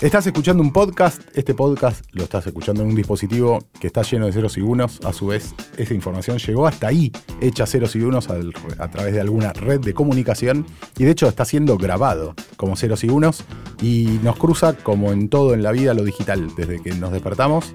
Estás 0.00 0.26
escuchando 0.26 0.62
un 0.62 0.72
podcast, 0.72 1.20
este 1.34 1.52
podcast 1.52 2.06
lo 2.12 2.24
estás 2.24 2.46
escuchando 2.46 2.82
en 2.82 2.88
un 2.88 2.94
dispositivo 2.94 3.58
que 3.78 3.88
está 3.88 4.00
lleno 4.00 4.24
de 4.24 4.32
ceros 4.32 4.56
y 4.56 4.62
unos, 4.62 4.98
a 5.04 5.12
su 5.12 5.26
vez 5.26 5.54
esa 5.76 5.92
información 5.92 6.38
llegó 6.38 6.66
hasta 6.66 6.88
ahí, 6.88 7.12
hecha 7.42 7.66
ceros 7.66 7.94
y 7.96 8.00
unos 8.00 8.30
a 8.30 8.88
través 8.88 9.12
de 9.12 9.20
alguna 9.20 9.52
red 9.52 9.80
de 9.80 9.92
comunicación 9.92 10.64
y 10.96 11.04
de 11.04 11.10
hecho 11.10 11.28
está 11.28 11.44
siendo 11.44 11.76
grabado 11.76 12.34
como 12.56 12.76
ceros 12.76 13.04
y 13.04 13.10
unos 13.10 13.44
y 13.82 14.18
nos 14.22 14.38
cruza 14.38 14.72
como 14.72 15.12
en 15.12 15.28
todo 15.28 15.52
en 15.52 15.62
la 15.62 15.70
vida 15.70 15.92
lo 15.92 16.02
digital, 16.02 16.48
desde 16.56 16.80
que 16.80 16.94
nos 16.94 17.12
despertamos 17.12 17.70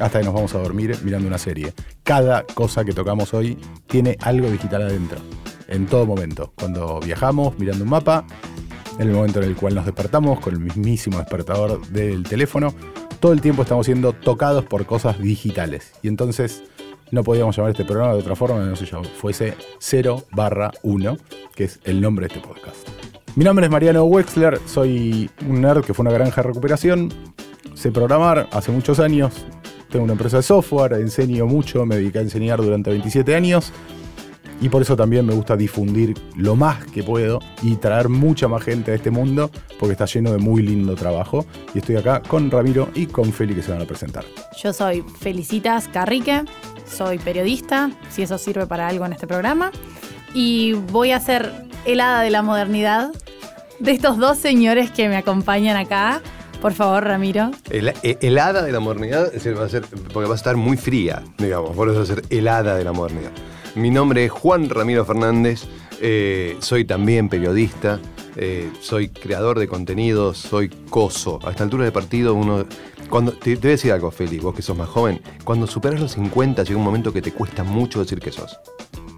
hasta 0.00 0.20
que 0.20 0.24
nos 0.24 0.32
vamos 0.32 0.54
a 0.54 0.58
dormir 0.60 0.96
mirando 1.04 1.28
una 1.28 1.38
serie. 1.38 1.74
Cada 2.02 2.44
cosa 2.46 2.86
que 2.86 2.94
tocamos 2.94 3.34
hoy 3.34 3.58
tiene 3.86 4.16
algo 4.22 4.50
digital 4.50 4.80
adentro, 4.80 5.18
en 5.68 5.84
todo 5.84 6.06
momento, 6.06 6.54
cuando 6.56 7.00
viajamos 7.00 7.58
mirando 7.58 7.84
un 7.84 7.90
mapa, 7.90 8.24
en 8.98 9.08
el 9.08 9.14
momento 9.14 9.40
en 9.42 9.48
el 9.48 9.56
cual 9.56 9.74
nos 9.74 9.84
despertamos 9.84 10.40
con 10.40 10.54
el 10.54 10.60
mismísimo 10.60 11.18
despertador 11.18 11.86
del 11.88 12.22
teléfono, 12.24 12.74
todo 13.20 13.32
el 13.32 13.40
tiempo 13.40 13.62
estamos 13.62 13.86
siendo 13.86 14.12
tocados 14.12 14.64
por 14.64 14.86
cosas 14.86 15.18
digitales. 15.18 15.92
Y 16.02 16.08
entonces 16.08 16.62
no 17.10 17.22
podíamos 17.22 17.56
llamar 17.56 17.72
este 17.72 17.84
programa 17.84 18.14
de 18.14 18.20
otra 18.20 18.34
forma 18.36 18.58
no 18.60 18.76
se 18.76 18.86
llam- 18.86 19.04
fuese 19.04 19.54
0 19.78 20.24
barra 20.32 20.70
1, 20.82 21.16
que 21.54 21.64
es 21.64 21.78
el 21.84 22.00
nombre 22.00 22.26
de 22.26 22.34
este 22.34 22.46
podcast. 22.46 22.76
Mi 23.36 23.44
nombre 23.44 23.66
es 23.66 23.70
Mariano 23.72 24.04
Wexler, 24.04 24.58
soy 24.66 25.30
un 25.46 25.60
nerd 25.60 25.84
que 25.84 25.92
fue 25.92 26.02
una 26.02 26.12
granja 26.12 26.42
de 26.42 26.48
recuperación, 26.48 27.12
sé 27.74 27.92
programar 27.92 28.48
hace 28.50 28.72
muchos 28.72 28.98
años, 28.98 29.44
tengo 29.90 30.04
una 30.04 30.14
empresa 30.14 30.38
de 30.38 30.42
software, 30.42 30.94
enseño 30.94 31.46
mucho, 31.46 31.84
me 31.84 31.96
dediqué 31.96 32.18
a 32.18 32.22
enseñar 32.22 32.62
durante 32.62 32.90
27 32.90 33.34
años 33.34 33.72
y 34.60 34.68
por 34.68 34.82
eso 34.82 34.96
también 34.96 35.26
me 35.26 35.34
gusta 35.34 35.56
difundir 35.56 36.14
lo 36.34 36.56
más 36.56 36.84
que 36.86 37.02
puedo 37.02 37.40
y 37.62 37.76
traer 37.76 38.08
mucha 38.08 38.48
más 38.48 38.62
gente 38.62 38.92
a 38.92 38.94
este 38.94 39.10
mundo 39.10 39.50
porque 39.78 39.92
está 39.92 40.06
lleno 40.06 40.32
de 40.32 40.38
muy 40.38 40.62
lindo 40.62 40.94
trabajo. 40.94 41.44
Y 41.74 41.78
estoy 41.78 41.96
acá 41.96 42.22
con 42.22 42.50
Ramiro 42.50 42.88
y 42.94 43.06
con 43.06 43.32
Feli 43.32 43.54
que 43.54 43.62
se 43.62 43.72
van 43.72 43.82
a 43.82 43.84
presentar. 43.84 44.24
Yo 44.62 44.72
soy 44.72 45.02
Felicitas 45.20 45.88
Carrique, 45.88 46.42
soy 46.86 47.18
periodista, 47.18 47.90
si 48.10 48.22
eso 48.22 48.38
sirve 48.38 48.66
para 48.66 48.88
algo 48.88 49.04
en 49.06 49.12
este 49.12 49.26
programa, 49.26 49.70
y 50.34 50.72
voy 50.72 51.12
a 51.12 51.20
ser 51.20 51.52
el 51.84 52.00
hada 52.00 52.22
de 52.22 52.30
la 52.30 52.42
modernidad 52.42 53.10
de 53.78 53.90
estos 53.90 54.16
dos 54.18 54.38
señores 54.38 54.90
que 54.90 55.08
me 55.08 55.16
acompañan 55.16 55.76
acá. 55.76 56.22
Por 56.62 56.72
favor, 56.72 57.04
Ramiro. 57.04 57.50
El, 57.68 57.92
el- 58.02 58.18
helada 58.22 58.62
de 58.62 58.72
la 58.72 58.80
modernidad 58.80 59.30
va 59.58 59.64
a 59.66 59.68
ser, 59.68 59.82
porque 60.12 60.26
va 60.26 60.32
a 60.34 60.36
estar 60.36 60.56
muy 60.56 60.78
fría, 60.78 61.22
digamos, 61.36 61.76
por 61.76 61.88
eso 61.90 61.98
va 61.98 62.04
a 62.04 62.06
ser 62.06 62.22
helada 62.30 62.74
de 62.74 62.82
la 62.84 62.92
modernidad. 62.92 63.30
Mi 63.76 63.90
nombre 63.90 64.24
es 64.24 64.30
Juan 64.30 64.70
Ramiro 64.70 65.04
Fernández, 65.04 65.64
eh, 66.00 66.56
soy 66.60 66.86
también 66.86 67.28
periodista, 67.28 68.00
eh, 68.34 68.70
soy 68.80 69.10
creador 69.10 69.58
de 69.58 69.68
contenidos, 69.68 70.38
soy 70.38 70.70
coso. 70.88 71.38
A 71.44 71.50
esta 71.50 71.64
altura 71.64 71.84
de 71.84 71.92
partido 71.92 72.32
uno... 72.32 72.64
Cuando, 73.10 73.32
te, 73.32 73.54
te 73.54 73.60
voy 73.60 73.68
a 73.68 73.72
decir 73.72 73.92
algo, 73.92 74.10
Feli, 74.10 74.38
vos 74.38 74.54
que 74.54 74.62
sos 74.62 74.78
más 74.78 74.88
joven, 74.88 75.20
cuando 75.44 75.66
superas 75.66 76.00
los 76.00 76.12
50 76.12 76.62
llega 76.64 76.78
un 76.78 76.84
momento 76.84 77.12
que 77.12 77.20
te 77.20 77.32
cuesta 77.32 77.64
mucho 77.64 78.00
decir 78.00 78.18
que 78.18 78.32
sos. 78.32 78.58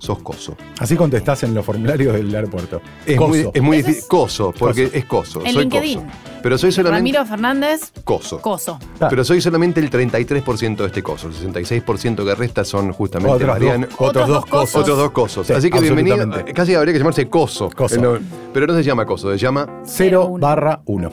Sos 0.08 0.20
coso. 0.22 0.56
Así 0.78 0.96
contestás 0.96 1.42
en 1.42 1.52
los 1.52 1.62
formularios 1.66 2.14
del 2.14 2.34
aeropuerto. 2.34 2.80
Es 3.04 3.18
Coso. 3.18 3.28
muy, 3.28 3.50
es 3.52 3.62
muy 3.62 3.76
difícil. 3.76 3.98
es- 3.98 4.06
Coso, 4.08 4.54
porque 4.58 4.84
Coso. 4.84 4.96
es 4.96 5.04
coso. 5.04 5.40
En 5.44 5.52
soy 5.52 5.62
LinkedIn. 5.64 6.00
coso. 6.00 6.12
Pero 6.42 6.56
soy 6.56 6.72
solamente 6.72 6.98
Ramiro 6.98 7.26
Fernández, 7.26 7.92
coso. 8.04 8.40
Coso. 8.40 8.78
Claro. 8.96 9.10
Pero 9.10 9.22
soy 9.24 9.42
solamente 9.42 9.80
el 9.80 9.90
33% 9.90 10.76
de 10.78 10.86
este 10.86 11.02
coso. 11.02 11.28
El 11.28 11.34
66% 11.34 12.24
que 12.24 12.34
resta 12.34 12.64
son 12.64 12.90
justamente 12.92 13.34
Otros 13.34 13.48
Mariano. 13.50 13.86
dos- 13.86 13.96
Otros 14.08 14.28
dos 14.28 14.46
cosos. 14.46 14.80
Otros 14.80 14.96
dos 14.96 15.10
cosos. 15.10 15.46
Sí, 15.46 15.52
Así 15.52 15.68
que 15.70 15.78
bienvenido. 15.78 16.16
Casi 16.54 16.74
habría 16.74 16.94
que 16.94 17.00
llamarse 17.00 17.28
coso. 17.28 17.68
Coso. 17.68 18.00
No, 18.00 18.14
pero 18.54 18.66
no 18.66 18.72
se 18.72 18.82
llama 18.82 19.04
coso, 19.04 19.30
se 19.30 19.36
llama 19.36 19.68
0 19.84 20.24
uno. 20.24 20.40
barra 20.46 20.80
1. 20.86 21.10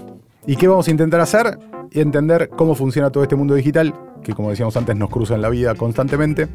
¿Y 0.48 0.56
qué 0.56 0.70
vamos 0.70 0.88
a 0.88 0.92
intentar 0.92 1.20
hacer? 1.20 1.60
Y 1.92 2.00
entender 2.00 2.50
cómo 2.56 2.76
funciona 2.76 3.10
todo 3.10 3.24
este 3.24 3.36
mundo 3.36 3.56
digital, 3.56 3.94
que 4.24 4.34
como 4.34 4.52
decíamos 4.52 4.78
antes 4.78 4.96
nos 4.96 5.10
cruza 5.10 5.36
en 5.36 5.42
la 5.42 5.50
vida 5.50 5.76
constantemente, 5.76 6.48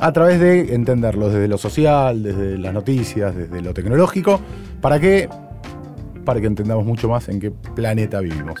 a 0.00 0.12
través 0.12 0.40
de 0.40 0.74
entenderlo 0.74 1.28
desde 1.28 1.48
lo 1.48 1.58
social, 1.58 2.22
desde 2.22 2.58
las 2.58 2.72
noticias, 2.74 3.34
desde 3.34 3.60
lo 3.62 3.72
tecnológico. 3.74 4.40
¿Para 4.80 4.98
qué? 5.00 5.28
Para 6.24 6.40
que 6.40 6.46
entendamos 6.46 6.84
mucho 6.84 7.08
más 7.08 7.28
en 7.28 7.40
qué 7.40 7.50
planeta 7.50 8.20
vivimos. 8.20 8.60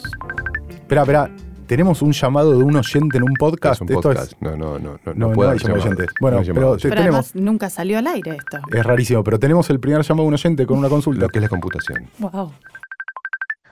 Espera, 0.68 1.02
espera, 1.02 1.30
tenemos 1.66 2.02
un 2.02 2.12
llamado 2.12 2.52
de 2.56 2.62
un 2.62 2.76
oyente 2.76 3.16
en 3.16 3.22
un 3.24 3.34
podcast. 3.38 3.76
es 3.76 3.80
un 3.82 3.88
Esto 3.88 4.02
podcast. 4.02 4.32
es- 4.32 4.42
No, 4.42 4.56
no, 4.56 4.78
no, 4.78 4.92
no, 5.04 5.14
No, 5.14 5.28
no 5.28 5.32
puede 5.32 5.50
hay 5.52 5.72
oyentes. 5.72 6.08
Bueno, 6.20 6.38
No 6.38 6.44
pero 6.44 6.54
Pero 6.54 6.76
tenemos. 6.94 6.98
además 7.00 7.34
nunca 7.34 7.70
salió 7.70 7.98
al 7.98 8.06
aire 8.06 8.32
esto. 8.36 8.58
Es 8.72 8.84
rarísimo, 8.84 9.24
pero 9.24 9.38
tenemos 9.38 9.68
el 9.70 9.80
primer 9.80 10.02
llamado 10.02 10.24
de 10.24 10.28
un 10.28 10.34
oyente 10.34 10.66
con 10.66 10.78
una 10.78 10.88
consulta. 10.88 11.22
Lo 11.22 11.28
que 11.28 11.38
es 11.38 11.42
la 11.42 11.48
computación. 11.48 12.04
Wow. 12.18 12.52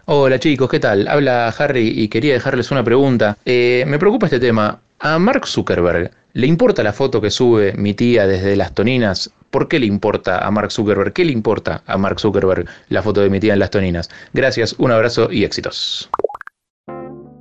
Hola 0.07 0.39
chicos, 0.41 0.69
¿qué 0.69 0.81
tal? 0.81 1.07
Habla 1.07 1.49
Harry 1.57 1.89
y 1.89 2.09
quería 2.09 2.33
dejarles 2.35 2.71
una 2.73 2.83
pregunta. 2.83 3.37
Eh, 3.45 3.85
me 3.87 3.99
preocupa 3.99 4.27
este 4.27 4.41
tema. 4.41 4.81
¿A 5.05 5.19
Mark 5.19 5.49
Zuckerberg 5.49 6.13
le 6.35 6.47
importa 6.47 6.85
la 6.85 6.93
foto 6.93 7.21
que 7.21 7.33
sube 7.33 7.73
mi 7.73 7.93
tía 7.93 8.29
desde 8.29 8.55
las 8.55 8.73
Toninas? 8.73 9.33
¿Por 9.51 9.67
qué 9.67 9.81
le 9.81 9.87
importa 9.87 10.47
a 10.47 10.51
Mark 10.53 10.71
Zuckerberg? 10.71 11.13
¿Qué 11.13 11.25
le 11.25 11.33
importa 11.33 11.83
a 11.89 11.99
Mark 11.99 12.21
Zuckerberg 12.21 12.69
la 12.89 13.03
foto 13.03 13.21
de 13.21 13.29
mi 13.29 13.41
tía 13.41 13.55
en 13.55 13.59
las 13.59 13.71
Toninas? 13.71 14.11
Gracias, 14.33 14.77
un 14.79 14.93
abrazo 14.93 15.29
y 15.33 15.43
éxitos. 15.43 16.09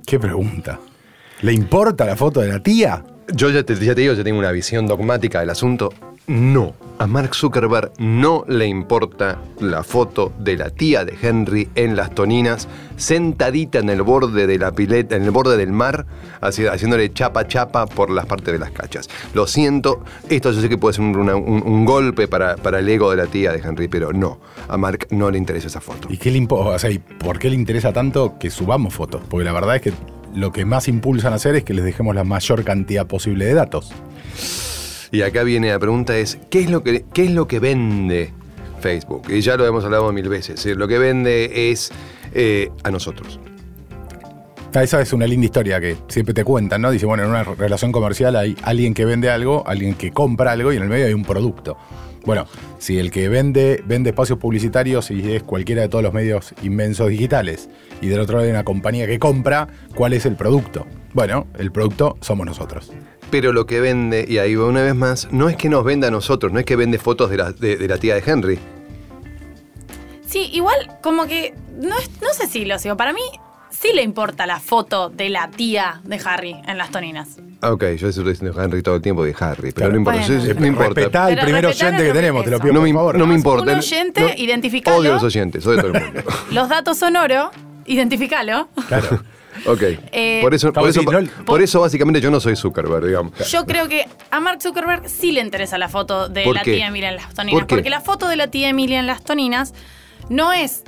¿Qué 0.04 0.18
pregunta? 0.18 0.80
¿Le 1.42 1.52
importa 1.52 2.04
la 2.04 2.16
foto 2.16 2.40
de 2.40 2.48
la 2.48 2.60
tía? 2.60 3.04
Yo 3.32 3.48
ya 3.50 3.62
te, 3.62 3.76
ya 3.76 3.94
te 3.94 4.00
digo, 4.00 4.14
yo 4.14 4.24
tengo 4.24 4.40
una 4.40 4.50
visión 4.50 4.88
dogmática 4.88 5.38
del 5.38 5.50
asunto. 5.50 5.90
No, 6.28 6.72
a 6.98 7.06
Mark 7.08 7.34
Zuckerberg 7.34 7.90
no 7.98 8.44
le 8.46 8.66
importa 8.66 9.38
la 9.58 9.82
foto 9.82 10.32
de 10.38 10.56
la 10.56 10.70
tía 10.70 11.04
de 11.04 11.14
Henry 11.20 11.68
en 11.74 11.96
las 11.96 12.14
toninas, 12.14 12.68
sentadita 12.96 13.80
en 13.80 13.90
el 13.90 14.02
borde 14.02 14.46
de 14.46 14.56
la 14.56 14.70
pileta, 14.70 15.16
en 15.16 15.24
el 15.24 15.32
borde 15.32 15.56
del 15.56 15.72
mar, 15.72 16.06
haci- 16.40 16.70
haciéndole 16.72 17.12
chapa 17.12 17.48
chapa 17.48 17.86
por 17.86 18.08
las 18.08 18.26
partes 18.26 18.52
de 18.52 18.60
las 18.60 18.70
cachas. 18.70 19.10
Lo 19.34 19.48
siento, 19.48 20.04
esto 20.28 20.52
yo 20.52 20.60
sé 20.60 20.68
que 20.68 20.78
puede 20.78 20.94
ser 20.94 21.04
un, 21.04 21.84
golpe 21.84 22.28
para, 22.28 22.54
el 22.78 22.88
ego 22.88 23.10
de 23.10 23.16
la 23.16 23.26
tía 23.26 23.50
de 23.50 23.58
Henry, 23.58 23.88
pero 23.88 24.12
no, 24.12 24.38
a 24.68 24.76
Mark 24.76 25.08
no 25.10 25.28
le 25.30 25.38
interesa 25.38 25.66
esa 25.66 25.80
foto. 25.80 26.06
¿Y 26.08 26.18
qué 26.18 26.30
le 26.30 26.46
o 26.48 26.78
sea, 26.78 26.90
¿y 26.90 26.98
por 26.98 27.40
qué 27.40 27.50
le 27.50 27.56
interesa 27.56 27.92
tanto 27.92 28.38
que 28.38 28.48
subamos 28.48 28.94
fotos? 28.94 29.22
Porque 29.28 29.44
la 29.44 29.52
verdad 29.52 29.76
es 29.76 29.82
que 29.82 29.92
lo 30.34 30.52
que 30.52 30.64
más 30.64 30.86
impulsan 30.86 31.32
a 31.32 31.36
hacer 31.36 31.56
es 31.56 31.64
que 31.64 31.74
les 31.74 31.84
dejemos 31.84 32.14
la 32.14 32.24
mayor 32.24 32.62
cantidad 32.62 33.06
posible 33.06 33.44
de 33.44 33.54
datos. 33.54 33.92
Y 35.12 35.20
acá 35.20 35.42
viene 35.42 35.68
la 35.68 35.78
pregunta 35.78 36.16
es, 36.16 36.38
¿qué 36.48 36.60
es 36.60 36.70
lo 36.70 36.82
que, 36.82 37.04
qué 37.12 37.24
es 37.24 37.30
lo 37.30 37.46
que 37.46 37.60
vende 37.60 38.32
Facebook? 38.80 39.24
Y 39.28 39.42
ya 39.42 39.58
lo 39.58 39.66
hemos 39.66 39.84
hablado 39.84 40.10
mil 40.10 40.26
veces. 40.30 40.64
Lo 40.64 40.88
que 40.88 40.98
vende 40.98 41.70
es 41.70 41.92
eh, 42.32 42.70
a 42.82 42.90
nosotros. 42.90 43.38
Ah, 44.74 44.82
Esa 44.82 45.02
es 45.02 45.12
una 45.12 45.26
linda 45.26 45.44
historia 45.44 45.78
que 45.82 45.98
siempre 46.08 46.32
te 46.32 46.44
cuentan, 46.44 46.80
¿no? 46.80 46.90
Dice, 46.90 47.04
bueno, 47.04 47.24
en 47.24 47.28
una 47.28 47.44
relación 47.44 47.92
comercial 47.92 48.36
hay 48.36 48.56
alguien 48.62 48.94
que 48.94 49.04
vende 49.04 49.28
algo, 49.28 49.62
alguien 49.66 49.94
que 49.96 50.12
compra 50.12 50.52
algo 50.52 50.72
y 50.72 50.76
en 50.78 50.84
el 50.84 50.88
medio 50.88 51.04
hay 51.04 51.12
un 51.12 51.24
producto. 51.24 51.76
Bueno, 52.24 52.46
si 52.78 52.98
el 52.98 53.10
que 53.10 53.28
vende, 53.28 53.82
vende 53.84 54.10
espacios 54.10 54.38
publicitarios 54.38 55.10
y 55.10 55.34
es 55.34 55.42
cualquiera 55.42 55.82
de 55.82 55.90
todos 55.90 56.02
los 56.02 56.14
medios 56.14 56.54
inmensos 56.62 57.10
digitales, 57.10 57.68
y 58.00 58.06
del 58.06 58.20
otro 58.20 58.36
lado 58.36 58.46
hay 58.46 58.52
una 58.52 58.64
compañía 58.64 59.06
que 59.06 59.18
compra, 59.18 59.68
¿cuál 59.94 60.14
es 60.14 60.24
el 60.24 60.36
producto? 60.36 60.86
Bueno, 61.12 61.46
el 61.58 61.70
producto 61.72 62.16
somos 62.20 62.46
nosotros. 62.46 62.90
Pero 63.30 63.52
lo 63.52 63.66
que 63.66 63.80
vende, 63.80 64.24
y 64.28 64.38
ahí 64.38 64.54
va 64.54 64.66
una 64.66 64.82
vez 64.82 64.94
más, 64.94 65.28
no 65.32 65.48
es 65.48 65.56
que 65.56 65.68
nos 65.68 65.84
venda 65.84 66.08
a 66.08 66.10
nosotros, 66.10 66.52
no 66.52 66.58
es 66.58 66.64
que 66.66 66.76
vende 66.76 66.98
fotos 66.98 67.30
de 67.30 67.36
la, 67.38 67.52
de- 67.52 67.76
de 67.76 67.88
la 67.88 67.98
tía 67.98 68.14
de 68.14 68.22
Henry. 68.24 68.58
Sí, 70.26 70.48
igual 70.52 70.76
como 71.02 71.26
que 71.26 71.54
no, 71.80 71.96
es- 71.98 72.10
no 72.22 72.32
sé 72.34 72.46
si 72.46 72.64
lo 72.64 72.78
sigo. 72.78 72.96
Para 72.96 73.12
mí 73.12 73.20
sí 73.70 73.88
le 73.94 74.02
importa 74.02 74.46
la 74.46 74.60
foto 74.60 75.10
de 75.10 75.28
la 75.30 75.50
tía 75.50 76.00
de 76.04 76.20
Harry 76.24 76.56
en 76.66 76.78
las 76.78 76.90
Toninas. 76.90 77.36
Ah, 77.60 77.72
ok, 77.72 77.84
yo 77.96 78.08
estoy 78.08 78.24
diciendo 78.24 78.60
Henry 78.60 78.82
todo 78.82 78.96
el 78.96 79.02
tiempo 79.02 79.24
de 79.24 79.34
Harry, 79.38 79.72
pero 79.72 79.74
Claro. 79.74 79.92
no 79.92 79.98
importa. 79.98 80.20
Bueno. 80.26 80.60
no 80.60 80.66
importa. 80.66 80.94
Respetá 80.94 81.24
al 81.26 81.30
Pero 81.34 81.42
primer 81.44 81.66
oyente 81.66 82.02
que 82.04 82.12
tenemos, 82.12 82.44
te 82.44 82.50
lo 82.50 82.58
pido 82.58 82.72
No 82.72 82.80
por 82.80 82.88
me, 82.88 82.94
favor. 82.94 83.18
no 83.18 83.26
me 83.26 83.32
Un 83.34 83.38
importa. 83.38 83.76
oyente, 83.78 84.20
No- 84.20 84.28
identificalo. 84.36 84.96
Odio 84.98 85.10
a 85.10 85.14
los 85.14 85.22
oyentes, 85.22 85.66
odio 85.66 85.78
a 85.78 85.82
todo 85.82 85.94
el 85.94 86.02
mundo. 86.04 86.22
Los 86.50 86.68
datos 86.68 86.98
son 86.98 87.16
oro, 87.16 87.50
identificalo. 87.86 88.68
Claro. 88.88 89.22
Ok. 89.66 89.82
Eh, 90.12 90.40
por, 90.42 90.54
eso, 90.54 90.72
por, 90.72 90.88
eso, 90.88 91.02
por 91.44 91.80
básicamente 91.80 92.20
yo 92.20 92.30
no 92.30 92.40
soy 92.40 92.56
Zuckerberg, 92.56 93.06
digamos. 93.06 93.32
Yo 93.50 93.66
creo 93.66 93.88
que 93.88 94.06
a 94.30 94.40
Mark 94.40 94.60
Zuckerberg 94.62 95.08
sí 95.08 95.32
le 95.32 95.40
interesa 95.40 95.78
la 95.78 95.88
foto 95.88 96.28
de 96.28 96.44
¿Por 96.44 96.54
la 96.54 96.62
qué? 96.62 96.74
tía 96.74 96.86
Emilia 96.88 97.10
en 97.10 97.16
las 97.16 97.34
Toninas. 97.34 97.60
¿Por 97.60 97.66
qué? 97.66 97.74
Porque 97.76 97.90
la 97.90 98.00
foto 98.00 98.28
de 98.28 98.36
la 98.36 98.48
tía 98.48 98.68
Emilia 98.68 98.98
en 99.00 99.06
las 99.06 99.22
Toninas 99.22 99.74
no 100.28 100.52
es 100.52 100.84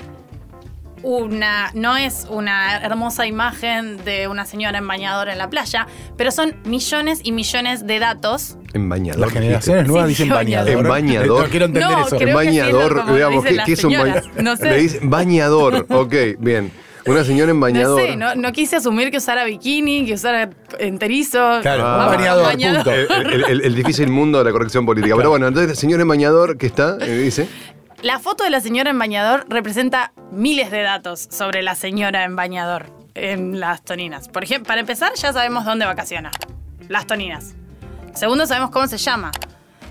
una, 1.05 1.71
no 1.75 1.97
es 1.97 2.27
una 2.31 2.79
hermosa 2.79 3.27
imagen 3.27 4.03
de 4.05 4.27
una 4.27 4.47
señora 4.47 4.79
en 4.79 4.89
bañador 4.89 5.29
en 5.29 5.37
la 5.37 5.51
playa, 5.51 5.87
pero 6.17 6.31
son 6.31 6.57
millones 6.65 7.21
y 7.23 7.33
millones 7.33 7.87
de 7.87 7.99
datos. 7.99 8.57
En 8.73 8.89
bañador. 8.89 9.21
Las 9.21 9.33
generaciones 9.33 9.87
nuevas 9.87 10.07
Sí, 10.07 10.15
dicen 10.15 10.31
bañador. 10.31 10.71
En 10.71 10.83
bañador. 10.83 11.45
No 11.45 11.51
quiero 11.51 11.67
entender 11.67 11.91
No, 11.91 12.07
eso. 12.07 12.17
que 12.19 12.25
es 12.25 12.35
bañador, 12.35 13.01
como 13.03 13.15
digamos, 13.15 13.45
dicen 13.45 13.53
¿qué, 13.53 13.57
las 13.57 13.67
qué 13.67 13.73
es 13.75 13.85
un 13.85 13.93
bañador? 13.93 14.43
no 14.43 14.57
sé. 14.57 14.71
Le 14.71 14.77
dicen 14.79 15.11
bañador, 15.11 15.87
ok, 15.91 16.15
bien. 16.39 16.73
Una 17.07 17.23
señora 17.25 17.51
en 17.51 17.61
bañador. 17.61 18.01
No 18.01 18.07
sé, 18.07 18.17
no, 18.17 18.35
no 18.35 18.53
quise 18.53 18.77
asumir 18.77 19.11
que 19.11 19.19
usara 19.19 19.45
bikini, 19.45 20.07
que 20.07 20.15
usara 20.15 20.49
enterizo. 20.79 21.59
Claro, 21.63 21.85
Ah. 21.87 22.07
un 22.09 22.17
bañador, 22.17 22.45
Bañador. 22.45 22.85
punto. 22.85 23.15
El, 23.15 23.27
el- 23.35 23.45
el- 23.45 23.61
el 23.63 23.75
difícil 23.75 24.09
mundo 24.09 24.39
de 24.39 24.45
la 24.45 24.53
corrección 24.53 24.87
política. 24.87 25.15
Pero 25.17 25.31
bueno, 25.31 25.47
entonces 25.47 25.71
el 25.71 25.77
señor 25.77 26.01
en 26.01 26.09
bañador 26.09 26.57
que 26.57 26.67
está, 26.67 26.97
eh, 27.01 27.17
dice. 27.19 27.49
La 28.03 28.19
foto 28.19 28.45
de 28.45 28.51
la 28.51 28.61
señora 28.61 28.91
en 28.91 28.99
bañador 28.99 29.47
representa 29.49 30.13
miles 30.31 30.71
de 30.71 30.83
datos 30.83 31.27
sobre 31.31 31.63
la 31.63 31.75
señora 31.75 32.25
en 32.25 32.37
bañador. 32.37 32.87
en 33.17 33.61
las 33.61 33.83
Toninas? 33.85 34.29
Por 34.29 34.43
ejemplo, 34.43 34.67
para 34.67 34.81
empezar, 34.81 35.13
ya 35.15 35.33
sabemos 35.33 35.65
dónde 35.65 35.85
vacaciona. 35.87 36.33
Las 36.89 37.07
Toninas. 37.07 37.55
Segundo, 38.13 38.45
sabemos 38.47 38.71
cómo 38.71 38.89
se 38.89 38.97
llama. 38.99 39.31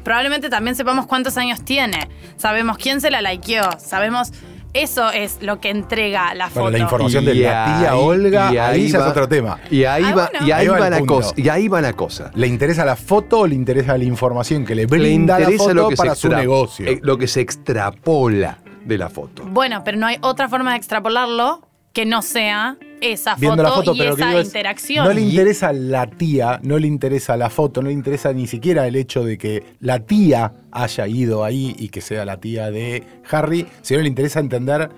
Probablemente 0.04 0.50
también 0.50 0.76
sepamos 0.76 1.06
cuántos 1.08 1.38
años 1.38 1.64
tiene. 1.64 2.10
Sabemos 2.36 2.78
quién 2.78 3.00
se 3.00 3.10
la 3.12 3.22
likeó. 3.22 3.64
Sabemos. 3.80 4.34
Eso 4.74 5.12
es 5.12 5.38
lo 5.42 5.60
que 5.60 5.70
entrega 5.70 6.34
la 6.34 6.48
foto. 6.50 6.62
Bueno, 6.62 6.78
la 6.78 6.84
información 6.84 7.26
de 7.26 7.36
la 7.36 7.78
tía 7.80 7.96
Olga, 7.96 8.52
y 8.54 8.58
ahí 8.58 8.90
ya 8.90 9.00
es 9.00 9.06
otro 9.06 9.28
tema. 9.28 9.60
Y 9.70 9.84
ahí, 9.84 10.04
Ah, 10.04 10.16
va, 10.16 10.30
bueno. 10.32 10.48
y 10.48 10.52
ahí 10.52 10.68
va 10.68 10.80
va 10.80 10.90
la 10.90 11.02
cosa. 11.06 11.34
Y 11.38 11.50
ahí 11.50 11.68
va 11.68 11.80
la 11.82 11.94
cosa. 11.94 12.32
¿Le 12.34 12.48
interesa 12.48 12.84
la 12.84 12.96
foto 12.96 13.42
o 13.42 13.48
le 13.48 13.54
interesa 13.56 13.96
la 13.98 14.04
información 14.04 14.66
que 14.66 14.74
le 14.74 14.88
brinda 14.88 15.36
la 15.36 15.42
interesa 15.42 15.64
foto 15.66 15.74
lo 15.76 15.90
que 15.90 15.96
para 15.96 16.16
su 16.16 16.30
negocio? 16.30 16.88
eh, 16.88 17.00
lo 17.04 17.18
que 17.20 17.28
se 17.28 17.42
extrapola 17.42 18.58
de 18.84 18.98
la 18.98 19.10
foto. 19.10 19.44
Bueno, 19.46 19.84
pero 19.84 19.98
no 19.98 20.08
hay 20.08 20.18
otra 20.22 20.50
forma 20.50 20.72
de 20.72 20.78
extrapolarlo 20.78 21.68
que 21.94 22.06
no 22.08 22.22
sea 22.24 22.78
esa 23.12 23.36
Viendo 23.36 23.64
foto, 23.64 23.70
la 23.70 23.76
foto, 23.76 23.96
y 23.96 24.00
pero 24.00 24.16
esa 24.16 24.28
digo 24.28 24.40
es, 24.40 24.48
interacción. 24.48 25.06
no 25.06 25.14
le 25.14 25.22
interesa 25.22 25.74
la 25.74 26.08
tía, 26.08 26.60
no 26.64 26.78
le 26.80 26.88
interesa 26.88 27.38
la 27.38 27.50
foto, 27.50 27.82
no 27.82 27.88
le 27.88 27.94
interesa 27.94 28.34
ni 28.34 28.48
siquiera 28.48 28.88
el 28.88 28.96
hecho 28.96 29.24
de 29.24 29.38
que 29.38 29.64
la 29.80 30.00
tía 30.00 30.54
haya 30.72 31.08
ido 31.08 31.44
ahí 31.44 31.76
y 31.78 31.90
que 31.90 32.02
sea 32.02 32.26
la 32.26 32.40
tía 32.40 32.72
de 32.72 33.04
Harry, 33.30 33.68
sino 33.82 34.02
le 34.02 34.08
interesa 34.08 34.40
entender 34.40 34.90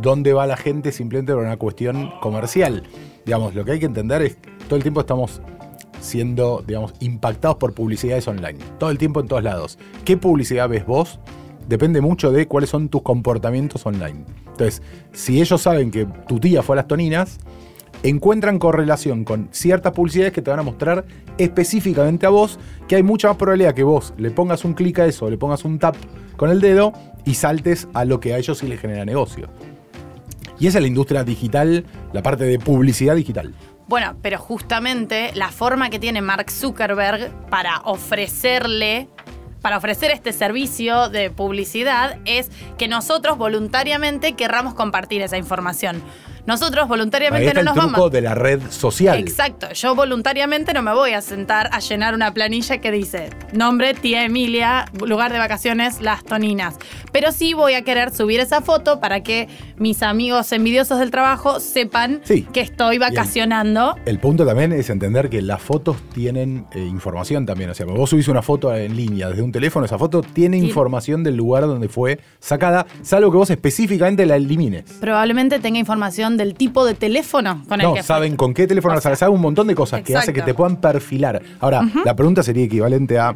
dónde 0.00 0.32
va 0.32 0.46
la 0.46 0.56
gente 0.56 0.92
simplemente 0.92 1.32
por 1.32 1.42
una 1.42 1.56
cuestión 1.56 2.12
comercial. 2.20 2.84
Digamos, 3.24 3.54
lo 3.54 3.64
que 3.64 3.72
hay 3.72 3.80
que 3.80 3.86
entender 3.86 4.22
es 4.22 4.36
que 4.36 4.50
todo 4.68 4.76
el 4.76 4.82
tiempo 4.82 5.00
estamos 5.00 5.40
siendo, 6.00 6.64
digamos, 6.66 6.94
impactados 7.00 7.56
por 7.58 7.74
publicidades 7.74 8.26
online. 8.26 8.58
Todo 8.78 8.90
el 8.90 8.98
tiempo 8.98 9.20
en 9.20 9.28
todos 9.28 9.42
lados. 9.42 9.78
¿Qué 10.04 10.16
publicidad 10.16 10.68
ves 10.68 10.84
vos? 10.84 11.20
Depende 11.68 12.00
mucho 12.00 12.32
de 12.32 12.46
cuáles 12.46 12.70
son 12.70 12.88
tus 12.88 13.02
comportamientos 13.02 13.84
online. 13.86 14.24
Entonces, 14.46 14.82
si 15.12 15.40
ellos 15.40 15.60
saben 15.62 15.90
que 15.90 16.06
tu 16.26 16.38
tía 16.38 16.62
fue 16.62 16.74
a 16.74 16.78
las 16.78 16.88
toninas, 16.88 17.38
encuentran 18.02 18.58
correlación 18.58 19.24
con 19.24 19.48
ciertas 19.52 19.92
publicidades 19.92 20.32
que 20.32 20.42
te 20.42 20.50
van 20.50 20.60
a 20.60 20.62
mostrar 20.62 21.04
específicamente 21.38 22.26
a 22.26 22.30
vos, 22.30 22.58
que 22.88 22.96
hay 22.96 23.02
mucha 23.02 23.28
más 23.28 23.36
probabilidad 23.36 23.74
que 23.74 23.84
vos 23.84 24.12
le 24.16 24.30
pongas 24.30 24.64
un 24.64 24.74
clic 24.74 24.98
a 24.98 25.06
eso, 25.06 25.30
le 25.30 25.38
pongas 25.38 25.64
un 25.64 25.78
tap 25.78 25.96
con 26.36 26.50
el 26.50 26.60
dedo 26.60 26.92
y 27.24 27.34
saltes 27.34 27.88
a 27.94 28.04
lo 28.04 28.20
que 28.20 28.34
a 28.34 28.38
ellos 28.38 28.58
sí 28.58 28.66
les 28.66 28.80
genera 28.80 29.04
negocio. 29.04 29.48
Y 30.58 30.66
esa 30.66 30.78
es 30.78 30.82
la 30.82 30.88
industria 30.88 31.24
digital, 31.24 31.84
la 32.12 32.22
parte 32.22 32.44
de 32.44 32.58
publicidad 32.58 33.16
digital. 33.16 33.54
Bueno, 33.88 34.16
pero 34.22 34.38
justamente 34.38 35.32
la 35.34 35.48
forma 35.48 35.90
que 35.90 35.98
tiene 35.98 36.22
Mark 36.22 36.50
Zuckerberg 36.50 37.30
para 37.50 37.80
ofrecerle, 37.84 39.08
para 39.62 39.78
ofrecer 39.78 40.10
este 40.10 40.32
servicio 40.32 41.08
de 41.08 41.30
publicidad 41.30 42.18
es 42.24 42.50
que 42.76 42.88
nosotros 42.88 43.38
voluntariamente 43.38 44.34
querramos 44.34 44.74
compartir 44.74 45.22
esa 45.22 45.38
información. 45.38 46.02
Nosotros 46.46 46.88
voluntariamente 46.88 47.46
está 47.48 47.54
no 47.54 47.60
el 47.60 47.64
nos 47.66 47.74
truco 47.74 47.92
vamos. 47.98 48.12
de 48.12 48.20
la 48.20 48.34
red 48.34 48.60
social. 48.70 49.18
Exacto, 49.18 49.72
yo 49.74 49.94
voluntariamente 49.94 50.72
no 50.72 50.82
me 50.82 50.92
voy 50.92 51.12
a 51.12 51.20
sentar 51.20 51.68
a 51.72 51.78
llenar 51.78 52.14
una 52.14 52.34
planilla 52.34 52.78
que 52.78 52.90
dice 52.90 53.30
nombre 53.52 53.94
tía 53.94 54.24
Emilia, 54.24 54.86
lugar 55.06 55.32
de 55.32 55.38
vacaciones 55.38 56.00
Las 56.00 56.24
Toninas. 56.24 56.76
Pero 57.12 57.30
sí 57.30 57.54
voy 57.54 57.74
a 57.74 57.82
querer 57.82 58.12
subir 58.12 58.40
esa 58.40 58.60
foto 58.60 58.98
para 58.98 59.22
que 59.22 59.48
mis 59.76 60.02
amigos 60.02 60.50
envidiosos 60.52 60.98
del 60.98 61.10
trabajo 61.10 61.60
sepan 61.60 62.20
Sí. 62.24 62.42
que 62.52 62.60
estoy 62.60 62.98
vacacionando. 62.98 63.96
El 64.04 64.18
punto 64.18 64.44
también 64.44 64.72
es 64.72 64.90
entender 64.90 65.28
que 65.30 65.42
las 65.42 65.62
fotos 65.62 65.96
tienen 66.12 66.66
eh, 66.72 66.80
información 66.80 67.46
también. 67.46 67.70
O 67.70 67.74
sea, 67.74 67.86
cuando 67.86 68.00
vos 68.00 68.10
subís 68.10 68.28
una 68.28 68.42
foto 68.42 68.74
en 68.74 68.96
línea 68.96 69.28
desde 69.28 69.42
un 69.42 69.52
teléfono, 69.52 69.86
esa 69.86 69.98
foto 69.98 70.22
tiene 70.22 70.58
Sí. 70.58 70.66
información 70.66 71.22
del 71.22 71.36
lugar 71.36 71.62
donde 71.66 71.88
fue 71.88 72.18
sacada, 72.40 72.86
salvo 73.02 73.30
que 73.30 73.36
vos 73.36 73.50
específicamente 73.50 74.26
la 74.26 74.36
elimines. 74.36 74.84
Probablemente 75.00 75.58
tenga 75.60 75.78
información 75.78 76.31
del 76.36 76.54
tipo 76.54 76.84
de 76.84 76.94
teléfono 76.94 77.62
con 77.68 77.80
el 77.80 77.86
No, 77.86 77.94
que 77.94 78.02
saben 78.02 78.30
fue. 78.32 78.36
con 78.38 78.54
qué 78.54 78.66
teléfono 78.66 78.94
O 78.96 79.00
sea. 79.00 79.14
Saben 79.16 79.34
un 79.34 79.40
montón 79.40 79.66
de 79.66 79.74
cosas 79.74 80.02
que 80.02 80.16
hace 80.16 80.32
que 80.32 80.42
te 80.42 80.54
puedan 80.54 80.76
perfilar. 80.80 81.42
Ahora, 81.60 81.82
la 82.04 82.14
pregunta 82.16 82.42
sería 82.42 82.64
equivalente 82.64 83.18
a, 83.18 83.34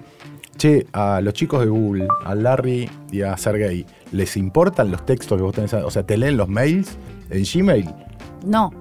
che, 0.56 0.86
a 0.92 1.20
los 1.20 1.34
chicos 1.34 1.60
de 1.60 1.66
Google, 1.66 2.08
a 2.24 2.34
Larry 2.34 2.88
y 3.12 3.22
a 3.22 3.36
Sergey, 3.36 3.84
¿les 4.12 4.36
importan 4.36 4.90
los 4.90 5.04
textos 5.04 5.36
que 5.38 5.42
vos 5.42 5.54
tenés? 5.54 5.72
O 5.74 5.90
sea, 5.90 6.02
¿te 6.04 6.16
leen 6.16 6.36
los 6.36 6.48
mails 6.48 6.96
en 7.30 7.44
Gmail? 7.44 7.90
No. 8.44 8.72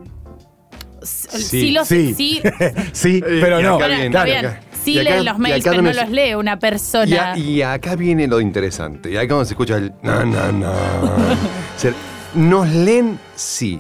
Sí, 1.01 1.41
Sí, 1.41 1.71
los, 1.71 1.87
sí. 1.87 2.13
sí, 2.17 2.41
sí, 2.93 3.21
pero 3.23 3.61
no. 3.61 3.75
acá 3.75 3.87
viene, 3.87 4.09
bien. 4.23 4.45
acá- 4.45 4.59
Sí 4.83 4.99
acá- 4.99 5.09
leen 5.09 5.25
los 5.25 5.37
mails, 5.39 5.63
pero 5.63 5.81
no 5.81 5.91
los 5.93 6.09
lee 6.09 6.35
una 6.35 6.53
Y, 6.53 6.57
persona. 6.57 7.33
a- 7.33 7.37
y 7.37 7.61
acá 7.61 7.95
viene 7.95 8.27
lo 8.27 8.39
interesante. 8.39 9.11
Y 9.11 9.17
acá 9.17 9.33
donde 9.33 9.45
se 9.47 9.53
escucha 9.53 9.77
el 9.77 9.91
na, 10.03 10.23
na, 10.25 10.51
na. 10.51 10.71
O 11.75 11.79
sea, 11.79 11.91
Nos 12.35 12.67
leen, 12.69 13.17
sí. 13.35 13.79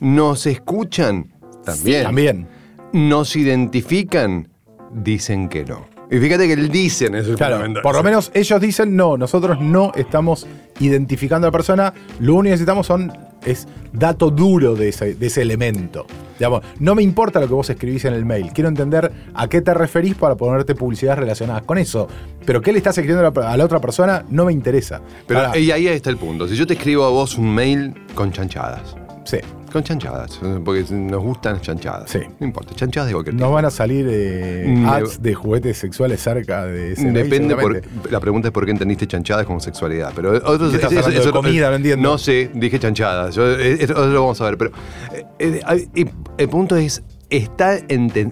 Nos 0.00 0.46
escuchan, 0.46 1.32
también. 1.64 2.02
También. 2.04 2.48
Nos 2.92 3.36
identifican, 3.36 4.48
dicen 4.92 5.48
que 5.48 5.64
no. 5.64 5.96
Y 6.10 6.18
fíjate 6.18 6.46
que 6.46 6.52
el 6.52 6.68
dicen 6.68 7.16
es 7.16 7.26
el 7.26 7.34
Claro, 7.34 7.60
por 7.82 7.96
lo 7.96 8.02
menos 8.02 8.30
ellos 8.32 8.60
dicen 8.60 8.94
no, 8.94 9.16
nosotros 9.16 9.60
no 9.60 9.90
estamos 9.96 10.46
identificando 10.78 11.46
a 11.46 11.48
la 11.48 11.52
persona, 11.52 11.92
lo 12.20 12.34
único 12.34 12.44
que 12.44 12.50
necesitamos 12.50 12.86
son, 12.86 13.12
es 13.44 13.66
dato 13.92 14.30
duro 14.30 14.76
de 14.76 14.90
ese, 14.90 15.14
de 15.14 15.26
ese 15.26 15.42
elemento. 15.42 16.06
Digamos, 16.38 16.62
no 16.78 16.94
me 16.94 17.02
importa 17.02 17.40
lo 17.40 17.48
que 17.48 17.54
vos 17.54 17.70
escribís 17.70 18.04
en 18.04 18.14
el 18.14 18.24
mail, 18.24 18.50
quiero 18.52 18.68
entender 18.68 19.10
a 19.34 19.48
qué 19.48 19.62
te 19.62 19.74
referís 19.74 20.14
para 20.14 20.36
ponerte 20.36 20.76
publicidades 20.76 21.18
relacionadas 21.18 21.62
con 21.62 21.78
eso. 21.78 22.06
Pero 22.44 22.60
qué 22.60 22.72
le 22.72 22.78
estás 22.78 22.96
escribiendo 22.98 23.26
a 23.26 23.32
la, 23.40 23.52
a 23.52 23.56
la 23.56 23.64
otra 23.64 23.80
persona 23.80 24.24
no 24.28 24.44
me 24.44 24.52
interesa. 24.52 25.00
Pero 25.26 25.40
Ahora, 25.40 25.58
y 25.58 25.72
ahí 25.72 25.88
está 25.88 26.10
el 26.10 26.18
punto. 26.18 26.46
Si 26.46 26.54
yo 26.54 26.66
te 26.66 26.74
escribo 26.74 27.04
a 27.04 27.10
vos 27.10 27.36
un 27.36 27.52
mail 27.52 27.94
con 28.14 28.30
chanchadas. 28.30 28.96
Sí, 29.26 29.36
Con 29.72 29.82
chanchadas. 29.84 30.40
Porque 30.64 30.84
nos 30.90 31.22
gustan 31.22 31.54
las 31.54 31.62
chanchadas. 31.62 32.08
Sí. 32.10 32.20
No 32.40 32.46
importa, 32.46 32.74
chanchadas 32.74 33.08
de 33.08 33.12
cualquier 33.14 33.34
no 33.34 33.40
tipo. 33.40 33.52
van 33.52 33.64
a 33.66 33.70
salir 33.70 34.06
eh, 34.08 34.64
Mm, 34.68 34.86
ads 34.86 35.20
de 35.22 35.34
juguetes 35.34 35.76
sexuales 35.76 36.20
cerca 36.22 36.64
de 36.64 36.92
ese 36.92 37.10
Depende 37.10 37.54
por, 37.54 37.74
seguramente. 37.74 38.10
la 38.10 38.20
pregunta 38.20 38.48
es 38.48 38.52
por 38.52 38.64
qué 38.64 38.70
entendiste 38.70 39.06
chanchadas 39.06 39.44
como 39.44 39.60
sexualidad. 39.60 40.12
Pero 40.16 40.30
otros, 40.32 40.70
¿Qué 40.70 40.76
estás 40.76 40.96
hablando 40.96 41.24
de 41.26 41.32
comida? 41.32 41.68
No 41.70 41.76
entiendo. 41.76 42.08
No 42.10 42.16
sé, 42.18 42.50
dije 42.54 42.78
chanchadas. 42.78 43.34
Yo- 43.34 43.50
eh, 43.52 43.76
eso 43.80 43.92
lo 44.06 44.20
vamos 44.22 44.40
a 44.40 44.44
ver. 44.44 44.56
Pero 44.56 44.70
eh, 45.12 45.60
eh, 45.68 45.88
eh, 45.94 46.04
el 46.38 46.48
punto 46.48 46.76
es, 46.76 47.02
está 47.28 47.76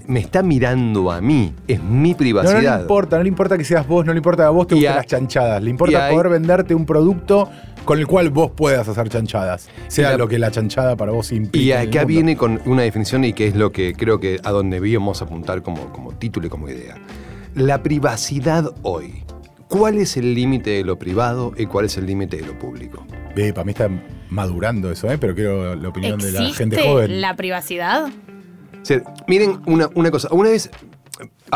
me 0.07 0.21
está 0.21 0.43
mirando 0.43 1.11
a 1.11 1.21
mí. 1.21 1.53
Es 1.69 1.83
mi 1.83 2.13
No, 2.13 2.17
privacidad. 2.17 2.63
no 2.63 2.77
le 2.77 2.83
importa, 2.83 3.17
no 3.19 3.23
le 3.25 3.29
importa 3.29 3.59
que 3.59 3.65
seas 3.65 3.87
vos, 3.87 4.07
no 4.07 4.13
le 4.13 4.19
importa 4.19 4.45
que 4.45 4.47
a 4.47 4.51
vos 4.51 4.67
te 4.69 4.77
gusten 4.77 4.95
las 4.95 5.07
chanchadas, 5.07 5.63
le 5.63 5.71
importa 5.71 6.09
poder 6.11 6.29
venderte 6.29 6.75
un 6.75 6.87
producto 6.87 7.51
con 7.85 7.99
el 7.99 8.07
cual 8.07 8.31
vos 8.31 8.51
puedas 8.57 8.89
hacer 8.89 9.09
chanchadas, 9.09 9.69
sea 9.89 10.11
la- 10.13 10.17
lo 10.19 10.29
que 10.29 10.39
la 10.39 10.51
chanchada 10.51 10.97
para 10.97 11.13
vos 11.13 11.33
implique. 11.33 11.67
Y 11.67 11.73
en 11.73 11.81
el 11.81 11.89
acá 11.89 11.99
mundo. 12.01 12.07
viene 12.09 12.37
con 12.37 12.61
una 12.67 12.83
definición 12.83 13.25
y 13.25 13.33
que 13.33 13.47
es 13.47 13.55
lo 13.57 13.73
que 13.73 13.93
creo 13.95 14.19
que 14.21 14.39
a 14.43 14.51
donde 14.51 14.77
debíamos 14.77 15.21
apuntar 15.23 15.63
como, 15.63 15.93
como 15.93 16.13
título 16.13 16.47
y 16.47 16.51
como 16.51 16.69
idea. 16.69 16.97
La 17.55 17.83
privacidad 17.83 18.73
hoy. 18.83 19.23
¿Cuál 19.69 19.99
es 19.99 20.17
el 20.17 20.35
límite 20.35 20.71
de 20.71 20.85
lo 20.85 20.99
privado 20.99 21.53
y 21.57 21.67
cuál 21.67 21.87
es 21.87 21.97
el 21.97 22.07
límite 22.07 22.37
de 22.37 22.47
lo 22.47 22.59
público? 22.59 23.05
Ve, 23.35 23.53
para 23.53 23.65
mí 23.65 23.73
está 23.73 23.89
madurando 24.31 24.91
eso, 24.93 25.11
¿eh? 25.11 25.19
pero 25.19 25.35
quiero 25.35 25.75
la 25.75 25.89
opinión 25.89 26.19
de 26.21 26.31
la 26.33 26.41
gente 26.53 26.77
¿Existe 26.77 26.83
joven. 26.89 27.21
la 27.21 27.35
privacidad? 27.35 28.07
O 28.07 28.85
sea, 28.85 29.03
miren 29.27 29.61
una, 29.67 29.89
una 29.95 30.11
cosa. 30.11 30.29
Una 30.31 30.51
vez, 30.51 30.71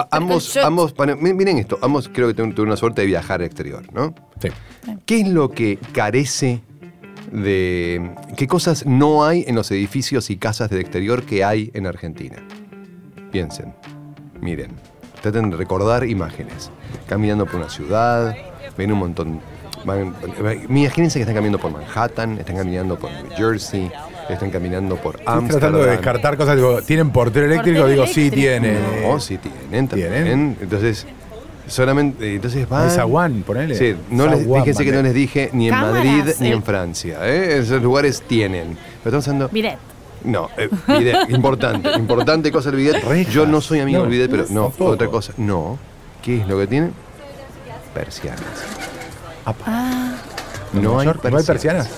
a- 0.00 0.08
ambos, 0.16 0.54
yo- 0.54 0.64
ambos, 0.66 0.94
miren 1.20 1.58
esto, 1.58 1.78
ambos 1.82 2.08
creo 2.12 2.28
que 2.28 2.34
tuvieron 2.34 2.54
tuvieron 2.54 2.68
una 2.70 2.76
suerte 2.76 3.00
de 3.02 3.06
viajar 3.06 3.40
al 3.40 3.46
exterior, 3.46 3.82
¿no? 3.92 4.14
Sí. 4.40 4.48
¿Qué 5.06 5.20
es 5.20 5.28
lo 5.28 5.50
que 5.50 5.78
carece 5.92 6.60
de... 7.32 8.10
¿Qué 8.36 8.46
cosas 8.46 8.86
no 8.86 9.24
hay 9.24 9.44
en 9.46 9.54
los 9.54 9.70
edificios 9.70 10.30
y 10.30 10.36
casas 10.36 10.70
del 10.70 10.80
exterior 10.80 11.24
que 11.24 11.44
hay 11.44 11.70
en 11.74 11.86
Argentina? 11.86 12.36
Piensen, 13.30 13.74
miren, 14.40 14.70
traten 15.20 15.50
de 15.50 15.56
recordar 15.56 16.04
imágenes. 16.08 16.70
Caminando 17.06 17.44
por 17.46 17.56
una 17.56 17.68
ciudad, 17.68 18.34
ven 18.76 18.92
un 18.92 18.98
montón... 18.98 19.40
van- 19.84 20.14
imagínense 20.68 21.18
que 21.18 21.22
están 21.22 21.34
caminando 21.34 21.58
por 21.58 21.70
Manhattan, 21.72 22.38
están 22.38 22.56
caminando 22.56 22.98
por 22.98 23.10
New 23.10 23.30
Jersey, 23.36 23.90
están 24.34 24.50
caminando 24.50 24.96
por 24.96 25.16
Estoy 25.16 25.24
tratando 25.24 25.78
de 25.78 25.84
Amsterdam. 25.84 25.90
descartar 25.90 26.36
cosas, 26.36 26.56
digo, 26.56 26.82
¿tienen 26.82 27.10
portero 27.10 27.46
eléctrico? 27.46 27.80
Portero 27.80 28.02
digo, 28.02 28.06
sí, 28.06 28.28
eléctrico. 28.28 28.46
tiene. 28.60 28.78
No, 29.06 29.20
sí 29.20 29.38
tienen 29.38 29.88
también. 29.88 30.12
¿Tienen? 30.12 30.56
Entonces, 30.60 31.06
solamente... 31.66 32.34
Entonces 32.34 32.68
van... 32.68 32.90
One, 33.12 33.42
ponele. 33.46 33.74
Sí, 33.74 33.94
no 34.10 34.26
les, 34.26 34.40
Zaguán, 34.40 34.62
fíjense 34.62 34.84
que 34.84 34.92
no 34.92 35.02
les 35.02 35.14
dije 35.14 35.50
ni 35.52 35.68
en 35.68 35.74
Cámaras, 35.74 36.04
Madrid 36.04 36.34
ni 36.40 36.48
eh. 36.48 36.52
en 36.52 36.62
Francia. 36.62 37.18
¿eh? 37.22 37.58
Esos 37.58 37.82
lugares 37.82 38.22
tienen. 38.26 38.76
Pero 39.02 39.18
estamos 39.18 39.28
hablando... 39.28 39.48
Bidet. 39.48 39.78
No, 40.24 40.50
eh, 40.56 40.68
bidet, 40.88 41.28
importante, 41.30 41.90
importante 41.96 42.50
cosa 42.50 42.70
el 42.70 42.76
bidet. 42.76 43.04
Rejas. 43.04 43.32
Yo 43.32 43.46
no 43.46 43.60
soy 43.60 43.80
amigo 43.80 43.98
No, 43.98 44.04
del 44.04 44.10
bidet, 44.10 44.30
pero 44.30 44.44
no, 44.50 44.72
otra 44.78 45.06
cosa. 45.08 45.32
No. 45.36 45.78
¿Qué 46.22 46.40
es 46.40 46.48
lo 46.48 46.58
que 46.58 46.66
tienen? 46.66 46.92
Persianas. 47.94 48.42
¿En 50.74 50.82
No 50.82 50.98
hay, 50.98 51.06
York 51.06 51.24
no 51.30 51.38
hay 51.38 51.44
persianas? 51.44 51.88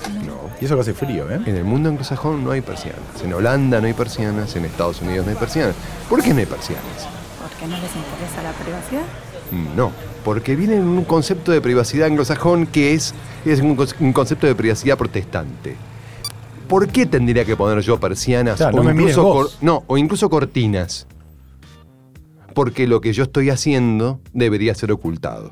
No. 0.60 0.62
Y 0.62 0.64
eso 0.66 0.74
que 0.74 0.80
hace 0.82 0.94
frío, 0.94 1.30
¿eh? 1.30 1.40
En 1.46 1.56
el 1.56 1.64
mundo 1.64 1.88
anglosajón 1.88 2.44
no 2.44 2.50
hay 2.50 2.60
persianas. 2.60 3.00
En 3.24 3.32
Holanda 3.32 3.80
no 3.80 3.86
hay 3.86 3.94
persianas. 3.94 4.54
En 4.56 4.64
Estados 4.66 5.00
Unidos 5.00 5.24
no 5.24 5.32
hay 5.32 5.38
persianas. 5.38 5.74
¿Por 6.08 6.22
qué 6.22 6.32
no 6.34 6.40
hay 6.40 6.46
persianas? 6.46 7.08
¿Por 7.40 7.50
qué 7.58 7.66
no 7.66 7.76
les 7.76 7.96
interesa 7.96 8.42
la 8.42 8.52
privacidad? 8.52 9.02
No, 9.74 9.90
porque 10.24 10.54
viene 10.54 10.76
en 10.76 10.86
un 10.86 11.04
concepto 11.04 11.50
de 11.50 11.60
privacidad 11.60 12.06
anglosajón 12.06 12.66
que 12.66 12.94
es, 12.94 13.14
es 13.44 13.60
un, 13.60 13.74
concepto 14.12 14.46
de 14.46 14.54
privacidad 14.54 14.96
protestante. 14.96 15.76
¿por 16.68 16.86
qué 16.86 17.04
tendría 17.04 17.44
que 17.44 17.56
poner 17.56 17.80
yo 17.82 17.98
persianas 17.98 18.58
Claro, 18.58 18.74
o, 18.74 18.76
no 18.76 18.84
me 18.84 18.94
mires 18.94 19.16
incluso 19.16 19.22
vos. 19.24 19.48
cor- 19.48 19.58
no, 19.60 19.82
o 19.88 19.98
incluso 19.98 20.30
cortinas? 20.30 21.08
Porque 22.54 22.86
lo 22.86 23.00
que 23.00 23.12
yo 23.12 23.24
estoy 23.24 23.50
haciendo 23.50 24.20
debería 24.32 24.72
ser 24.76 24.92
ocultado. 24.92 25.50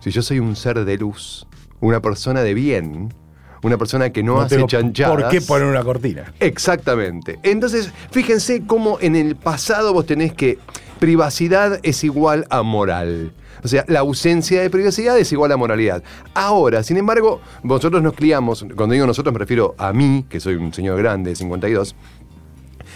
Si 0.00 0.10
yo 0.10 0.20
soy 0.20 0.38
un 0.38 0.54
ser 0.54 0.84
de 0.84 0.98
luz, 0.98 1.46
una 1.80 2.00
persona 2.02 2.42
de 2.42 2.52
bien, 2.52 3.14
una 3.62 3.78
persona 3.78 4.10
que 4.10 4.22
no, 4.22 4.40
hace 4.40 4.56
tengo 4.56 4.68
chanchadas. 4.68 5.16
¿Por 5.16 5.28
qué 5.28 5.40
poner 5.40 5.66
una 5.66 5.82
cortina? 5.82 6.32
Exactamente. 6.40 7.38
Entonces, 7.42 7.92
fíjense 8.10 8.62
cómo 8.66 8.98
en 9.00 9.16
el 9.16 9.36
pasado 9.36 9.92
vos 9.92 10.06
tenés 10.06 10.32
que 10.32 10.58
privacidad 10.98 11.80
es 11.82 12.04
igual 12.04 12.46
a 12.50 12.62
moral. 12.62 13.32
O 13.62 13.68
sea, 13.68 13.84
la 13.88 14.00
ausencia 14.00 14.62
de 14.62 14.70
privacidad 14.70 15.18
es 15.18 15.32
igual 15.32 15.50
a 15.52 15.56
moralidad. 15.56 16.02
Ahora, 16.34 16.82
sin 16.82 16.96
embargo, 16.96 17.40
nosotros 17.62 18.02
nos 18.02 18.14
criamos, 18.14 18.64
cuando 18.76 18.92
digo 18.92 19.06
nosotros 19.06 19.32
me 19.32 19.38
refiero 19.38 19.74
a 19.78 19.92
mí, 19.92 20.24
que 20.28 20.40
soy 20.40 20.54
un 20.54 20.72
señor 20.72 20.98
grande 20.98 21.30
de 21.30 21.36
52, 21.36 21.94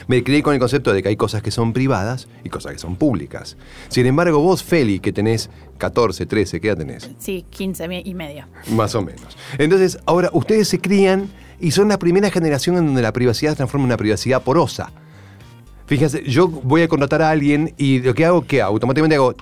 me 0.09 0.23
crié 0.25 0.43
con 0.43 0.55
el 0.55 0.61
concepto 0.61 0.93
de 0.93 1.03
que 1.03 1.09
hay 1.11 1.17
cosas 1.17 1.43
que 1.43 1.51
son 1.51 1.73
privadas 1.73 2.29
y 2.45 2.49
cosas 2.49 2.73
que 2.73 2.79
son 2.79 2.97
públicas. 2.97 3.57
Sin 3.89 4.07
embargo, 4.07 4.39
vos, 4.41 4.63
Feli, 4.63 5.01
que 5.01 5.13
tenés 5.13 5.51
14, 5.79 6.27
13, 6.27 6.61
¿qué 6.61 6.69
edad 6.69 6.79
tenés? 6.79 7.11
Sí, 7.19 7.45
15 7.51 7.89
mi- 7.89 8.03
y 8.05 8.15
medio. 8.15 8.47
Más 8.71 8.95
o 8.95 9.03
menos. 9.03 9.37
Entonces, 9.59 9.99
ahora 10.07 10.31
ustedes 10.33 10.69
se 10.69 10.79
crían 10.81 11.29
y 11.61 11.71
son 11.73 11.89
la 11.89 11.99
primera 11.99 12.31
generación 12.31 12.77
en 12.77 12.87
donde 12.87 13.03
la 13.03 13.13
privacidad 13.13 13.51
se 13.53 13.57
transforma 13.57 13.85
en 13.85 13.91
una 13.91 13.97
privacidad 13.97 14.43
porosa. 14.43 14.93
Fíjense, 15.87 16.23
yo 16.25 16.49
voy 16.49 16.83
a 16.83 16.89
contratar 16.89 17.23
a 17.23 17.31
alguien 17.31 17.75
y 17.77 17.99
lo 18.01 18.15
que 18.15 18.25
hago, 18.25 18.43
que 18.47 18.63
automáticamente 18.63 19.17
hago, 19.17 19.35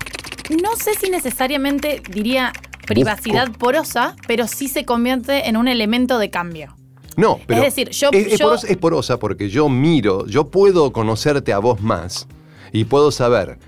No 0.63 0.75
sé 0.77 0.95
si 1.01 1.11
necesariamente 1.11 2.03
diría 2.11 2.53
privacidad 2.87 3.53
porosa, 3.53 4.17
pero 4.27 4.49
sí 4.49 4.67
se 4.67 4.85
convierte 4.85 5.49
en 5.49 5.57
un 5.57 5.69
elemento 5.69 6.19
de 6.19 6.29
cambio. 6.31 6.75
No, 7.21 7.39
pero... 7.47 7.63
Es 7.63 7.75
decir, 7.75 7.91
yo- 7.91 8.11
Es, 8.13 8.27
es 8.33 8.39
yo- 8.39 8.47
porosa, 8.47 8.67
es 8.67 8.77
porosa 8.77 9.19
porque 9.19 9.49
yo 9.49 9.69
miro, 9.69 10.27
yo 10.27 10.49
puedo 10.51 10.93
conocerte 10.93 11.53
a 11.53 11.59
vos 11.59 11.81
más 11.81 12.27
y 12.73 12.85
puedo 12.85 13.11
saber... 13.13 13.59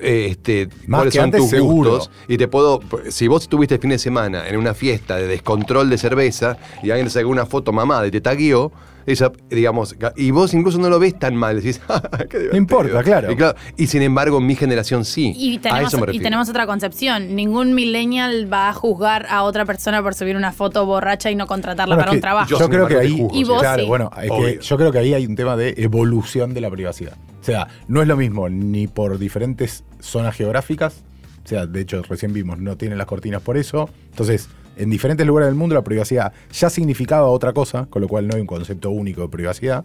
eh, 0.00 0.28
Este, 0.30 0.68
Más 0.86 0.98
cuáles 1.00 1.12
que 1.14 1.18
son 1.18 1.24
antes, 1.26 1.40
tus 1.40 1.50
seguro. 1.50 1.90
gustos 1.92 2.10
y 2.28 2.36
te 2.38 2.48
puedo 2.48 2.80
si 3.08 3.26
vos 3.28 3.42
estuviste 3.42 3.74
el 3.76 3.80
fin 3.80 3.90
de 3.90 3.98
semana 3.98 4.48
en 4.48 4.56
una 4.56 4.74
fiesta 4.74 5.16
de 5.16 5.26
descontrol 5.26 5.90
de 5.90 5.98
cerveza 5.98 6.56
y 6.82 6.90
alguien 6.90 7.06
te 7.06 7.12
sacó 7.12 7.28
una 7.28 7.46
foto 7.46 7.72
mamada 7.72 8.06
y 8.06 8.10
te 8.10 8.20
tagueó 8.20 8.72
esa, 9.06 9.32
digamos, 9.48 9.96
y 10.16 10.32
vos 10.32 10.52
incluso 10.52 10.76
no 10.76 10.90
lo 10.90 10.98
ves 10.98 11.18
tan 11.18 11.34
mal, 11.34 11.56
decís, 11.56 11.80
"Ah, 11.88 12.02
qué 12.28 12.36
divertido". 12.40 12.56
importa, 12.58 13.02
claro. 13.02 13.32
Y, 13.76 13.82
y 13.84 13.86
sin 13.86 14.02
embargo, 14.02 14.38
mi 14.38 14.54
generación 14.54 15.06
sí. 15.06 15.32
Y 15.34 15.56
a 15.56 15.60
tenemos, 15.62 15.88
eso 15.88 15.96
me 15.96 16.02
y 16.02 16.06
refiero. 16.08 16.24
tenemos 16.24 16.48
otra 16.50 16.66
concepción. 16.66 17.34
Ningún 17.34 17.74
millennial 17.74 18.52
va 18.52 18.68
a 18.68 18.74
juzgar 18.74 19.24
a 19.30 19.44
otra 19.44 19.64
persona 19.64 20.02
por 20.02 20.12
subir 20.14 20.36
una 20.36 20.52
foto 20.52 20.84
borracha 20.84 21.30
y 21.30 21.36
no 21.36 21.46
contratarla 21.46 21.94
Bueno, 21.94 22.02
para 22.04 22.12
es 22.12 22.16
un 22.16 22.20
trabajo. 22.20 22.50
Yo, 22.50 22.68
creo 22.68 22.86
que 22.86 22.94
embargo, 22.96 23.00
ahí. 23.14 23.18
juzgo, 23.22 23.38
Y 23.38 23.44
vos 23.44 23.60
claro, 23.60 23.82
sí. 23.82 23.88
bueno, 23.88 24.10
es 24.14 24.22
que 24.24 24.30
Obvio. 24.30 24.60
yo 24.60 24.76
creo 24.76 24.92
que 24.92 24.98
ahí 24.98 25.14
hay 25.14 25.24
un 25.26 25.36
tema 25.36 25.56
de 25.56 25.72
evolución 25.78 26.52
de 26.52 26.60
la 26.60 26.70
privacidad. 26.70 27.16
O 27.40 27.44
sea, 27.44 27.68
no 27.86 28.02
es 28.02 28.08
lo 28.08 28.16
mismo 28.16 28.48
ni 28.48 28.86
por 28.86 29.18
diferentes 29.18 29.84
zonas 30.00 30.34
geográficas. 30.34 31.04
O 31.44 31.48
sea, 31.48 31.66
de 31.66 31.80
hecho, 31.80 32.02
recién 32.02 32.32
vimos, 32.32 32.58
no 32.58 32.76
tienen 32.76 32.98
las 32.98 33.06
cortinas 33.06 33.40
por 33.40 33.56
eso. 33.56 33.88
Entonces, 34.10 34.48
en 34.76 34.90
diferentes 34.90 35.26
lugares 35.26 35.48
del 35.48 35.56
mundo 35.56 35.74
la 35.74 35.82
privacidad 35.82 36.32
ya 36.52 36.70
significaba 36.70 37.26
otra 37.26 37.52
cosa, 37.52 37.86
con 37.86 38.02
lo 38.02 38.08
cual 38.08 38.28
no 38.28 38.34
hay 38.34 38.40
un 38.40 38.46
concepto 38.46 38.90
único 38.90 39.22
de 39.22 39.28
privacidad. 39.28 39.84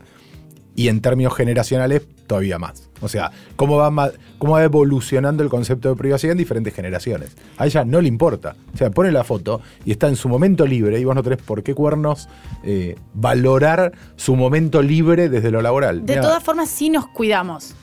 Y 0.76 0.88
en 0.88 1.02
términos 1.02 1.36
generacionales, 1.36 2.02
todavía 2.26 2.58
más. 2.58 2.90
O 3.02 3.08
sea, 3.08 3.32
cómo 3.56 3.78
va, 3.78 4.12
cómo 4.40 4.54
va 4.54 4.64
evolucionando 4.64 5.44
el 5.44 5.50
concepto 5.50 5.90
de 5.90 5.96
privacidad 5.96 6.32
en 6.32 6.38
diferentes 6.38 6.74
generaciones. 6.74 7.36
A 7.58 7.66
ella 7.68 7.84
no 7.86 8.02
le 8.02 8.08
importa. 8.08 8.56
O 8.74 8.78
sea, 8.78 8.90
pone 8.90 9.12
la 9.12 9.24
foto 9.24 9.62
y 9.86 9.92
está 9.92 10.08
en 10.08 10.16
su 10.16 10.30
momento 10.30 10.66
libre 10.66 11.00
y 11.00 11.06
vos 11.06 11.14
no 11.16 11.22
tenés 11.22 11.42
por 11.42 11.62
qué 11.64 11.76
cuernos 11.76 12.28
eh, 12.64 12.96
valorar 13.14 13.92
su 14.16 14.36
momento 14.36 14.82
libre 14.82 15.30
desde 15.30 15.52
lo 15.52 15.62
laboral. 15.62 16.06
De 16.06 16.14
Mirá, 16.14 16.22
todas 16.24 16.44
formas, 16.44 16.70
sí 16.70 16.90
nos 16.90 17.08
cuidamos. 17.08 17.76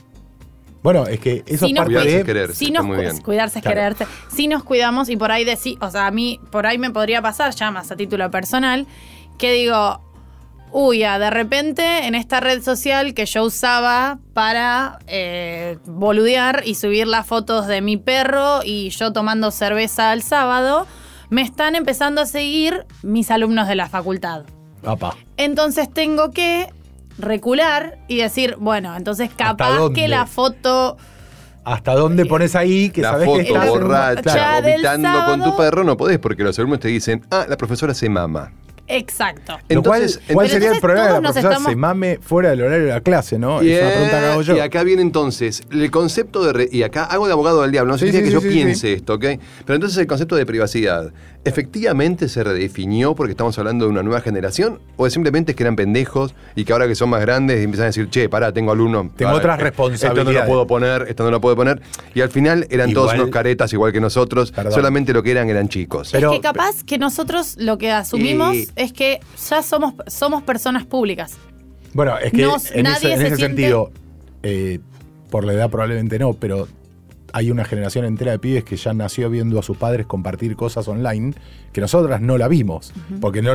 Bueno, 0.83 1.05
es 1.05 1.19
que 1.19 1.43
eso 1.45 1.67
es 1.67 1.73
parte 1.73 1.85
Cuidarse 1.93 2.09
de... 2.09 2.17
es 2.19 2.25
quererse, 2.25 2.55
Sí 2.55 2.65
está 2.65 2.79
nos 2.79 2.87
muy 2.87 2.95
cu- 2.97 3.01
bien. 3.03 3.21
cuidarse 3.21 3.59
es 3.59 3.63
Claro. 3.63 3.75
quererse. 3.77 4.07
Sí 4.35 4.47
nos 4.47 4.63
cuidamos 4.63 5.09
y 5.09 5.15
por 5.15 5.31
ahí 5.31 5.45
decir, 5.45 5.77
o 5.79 5.91
sea, 5.91 6.07
a 6.07 6.11
mí 6.11 6.39
por 6.51 6.65
ahí 6.65 6.79
me 6.79 6.89
podría 6.89 7.21
pasar, 7.21 7.53
ya 7.53 7.69
más 7.69 7.91
a 7.91 7.95
título 7.95 8.29
personal, 8.31 8.87
que 9.37 9.51
digo, 9.53 10.01
uy, 10.71 11.03
ah, 11.03 11.19
de 11.19 11.29
repente 11.29 12.05
en 12.07 12.15
esta 12.15 12.39
red 12.39 12.61
social 12.61 13.13
que 13.13 13.25
yo 13.25 13.43
usaba 13.43 14.19
para 14.33 14.99
eh, 15.07 15.77
boludear 15.85 16.63
y 16.65 16.75
subir 16.75 17.07
las 17.07 17.25
fotos 17.27 17.67
de 17.67 17.81
mi 17.81 17.97
perro 17.97 18.61
y 18.63 18.89
yo 18.89 19.11
tomando 19.13 19.51
cerveza 19.51 20.13
el 20.13 20.21
sábado, 20.23 20.87
me 21.29 21.41
están 21.41 21.75
empezando 21.75 22.21
a 22.21 22.25
seguir 22.25 22.85
mis 23.03 23.31
alumnos 23.31 23.67
de 23.67 23.75
la 23.75 23.87
facultad. 23.89 24.43
Apa. 24.85 25.15
Entonces 25.37 25.91
tengo 25.93 26.31
que 26.31 26.67
recular 27.17 27.99
y 28.07 28.17
decir, 28.17 28.55
bueno, 28.59 28.95
entonces 28.95 29.29
capaz 29.35 29.91
que 29.93 30.07
la 30.07 30.25
foto 30.25 30.97
¿Hasta 31.63 31.93
dónde 31.93 32.25
pones 32.25 32.55
ahí 32.55 32.89
que 32.89 33.01
la 33.03 33.11
sabés 33.11 33.25
foto 33.27 33.37
que 33.43 33.47
estás 33.49 33.69
borracha, 33.69 34.21
Claro. 34.23 34.67
vomitando 34.67 35.09
con 35.25 35.39
tu 35.41 35.45
sábado. 35.51 35.57
perro, 35.57 35.83
no 35.83 35.95
podés 35.95 36.17
porque 36.17 36.41
los 36.43 36.57
alumnos 36.57 36.79
te 36.79 36.87
dicen, 36.87 37.23
ah, 37.29 37.45
la 37.47 37.55
profesora 37.55 37.93
se 37.93 38.09
mama. 38.09 38.51
Exacto. 38.93 39.57
Entonces, 39.69 40.19
¿cuál 40.33 40.47
Pero 40.47 40.53
sería 40.53 40.57
el 40.69 40.75
entonces 40.75 40.81
problema 40.81 41.07
de 41.07 41.13
la 41.13 41.19
profesora 41.21 41.53
estamos- 41.53 41.69
se 41.71 41.75
mame 41.75 42.19
fuera 42.21 42.49
del 42.51 42.61
horario 42.61 42.85
de 42.87 42.91
la 42.91 43.01
clase, 43.01 43.39
no? 43.39 43.63
Y, 43.63 43.71
es 43.71 43.81
una 43.81 43.91
pregunta 43.91 44.19
que 44.19 44.25
hago 44.25 44.41
yo. 44.41 44.55
y 44.57 44.59
acá 44.59 44.83
viene 44.83 45.01
entonces 45.01 45.63
el 45.71 45.89
concepto 45.91 46.43
de. 46.43 46.53
re- 46.53 46.69
y 46.71 46.83
acá 46.83 47.05
hago 47.05 47.25
de 47.27 47.33
abogado 47.33 47.61
del 47.61 47.71
diablo, 47.71 47.93
no 47.93 47.97
Sí, 47.97 48.05
significa 48.07 48.29
sí, 48.29 48.33
que 48.35 48.39
sí, 48.41 48.45
yo 48.47 48.51
sí, 48.51 48.57
piense 48.63 48.93
esto, 48.93 49.13
¿ok? 49.13 49.25
Pero 49.65 49.75
entonces 49.75 49.97
el 49.97 50.07
concepto 50.07 50.35
de 50.35 50.45
privacidad, 50.45 51.11
¿efectivamente 51.43 52.29
se 52.29 52.43
redefinió 52.43 53.15
porque 53.15 53.31
estamos 53.31 53.57
hablando 53.59 53.85
de 53.85 53.91
una 53.91 54.03
nueva 54.03 54.21
generación? 54.21 54.79
¿O 54.97 55.07
es 55.07 55.13
simplemente 55.13 55.55
que 55.55 55.63
eran 55.63 55.75
pendejos 55.75 56.35
y 56.55 56.65
que 56.65 56.73
ahora 56.73 56.87
que 56.87 56.95
son 56.95 57.09
más 57.09 57.21
grandes 57.21 57.63
empiezan 57.63 57.85
a 57.85 57.87
decir, 57.87 58.09
che, 58.09 58.29
pará, 58.29 58.51
tengo 58.53 58.71
alumnos. 58.71 59.07
Tengo 59.15 59.31
otras 59.33 59.59
eh, 59.59 59.67
Esto 59.67 59.83
no 59.83 59.89
responsabilidades. 59.89 60.39
lo 60.41 60.45
puedo 60.47 60.67
poner, 60.67 61.05
esto 61.09 61.23
no 61.23 61.31
lo 61.31 61.41
puedo 61.41 61.55
poner. 61.55 61.81
Y 62.13 62.21
al 62.21 62.29
final 62.29 62.67
eran 62.69 62.93
todos 62.93 63.13
unos 63.13 63.29
caretas 63.29 63.73
igual 63.73 63.91
que 63.91 64.01
nosotros, 64.01 64.51
Perdón. 64.51 64.73
solamente 64.73 65.13
lo 65.13 65.23
que 65.23 65.31
eran 65.31 65.49
eran 65.49 65.67
chicos. 65.67 66.09
Pero- 66.11 66.31
es 66.31 66.37
que 66.37 66.41
capaz 66.41 66.83
que 66.83 66.97
nosotros 66.97 67.55
lo 67.57 67.77
que 67.77 67.91
asumimos 67.91 68.55
Y- 68.55 68.67
es 68.75 68.93
que 68.93 69.19
ya 69.49 69.63
somos, 69.63 69.93
somos 70.07 70.43
personas 70.43 70.85
públicas. 70.85 71.37
Bueno, 71.93 72.17
es 72.19 72.31
que 72.31 72.43
en 72.43 72.83
nadie 72.83 73.13
ese, 73.13 73.13
en 73.13 73.17
se 73.19 73.27
ese 73.27 73.35
siente- 73.35 73.37
sentido, 73.37 73.91
eh, 74.43 74.79
por 75.29 75.43
la 75.43 75.53
edad 75.53 75.69
probablemente 75.69 76.19
no, 76.19 76.33
pero 76.33 76.67
hay 77.33 77.51
una 77.51 77.65
generación 77.65 78.05
entera 78.05 78.31
de 78.31 78.39
pibes 78.39 78.63
que 78.63 78.75
ya 78.75 78.93
nació 78.93 79.29
viendo 79.29 79.59
a 79.59 79.63
sus 79.63 79.77
padres 79.77 80.05
compartir 80.05 80.55
cosas 80.55 80.87
online 80.87 81.33
que 81.73 81.81
nosotras 81.81 82.21
no 82.21 82.37
la 82.37 82.47
vimos, 82.47 82.93
porque 83.19 83.41
no, 83.41 83.53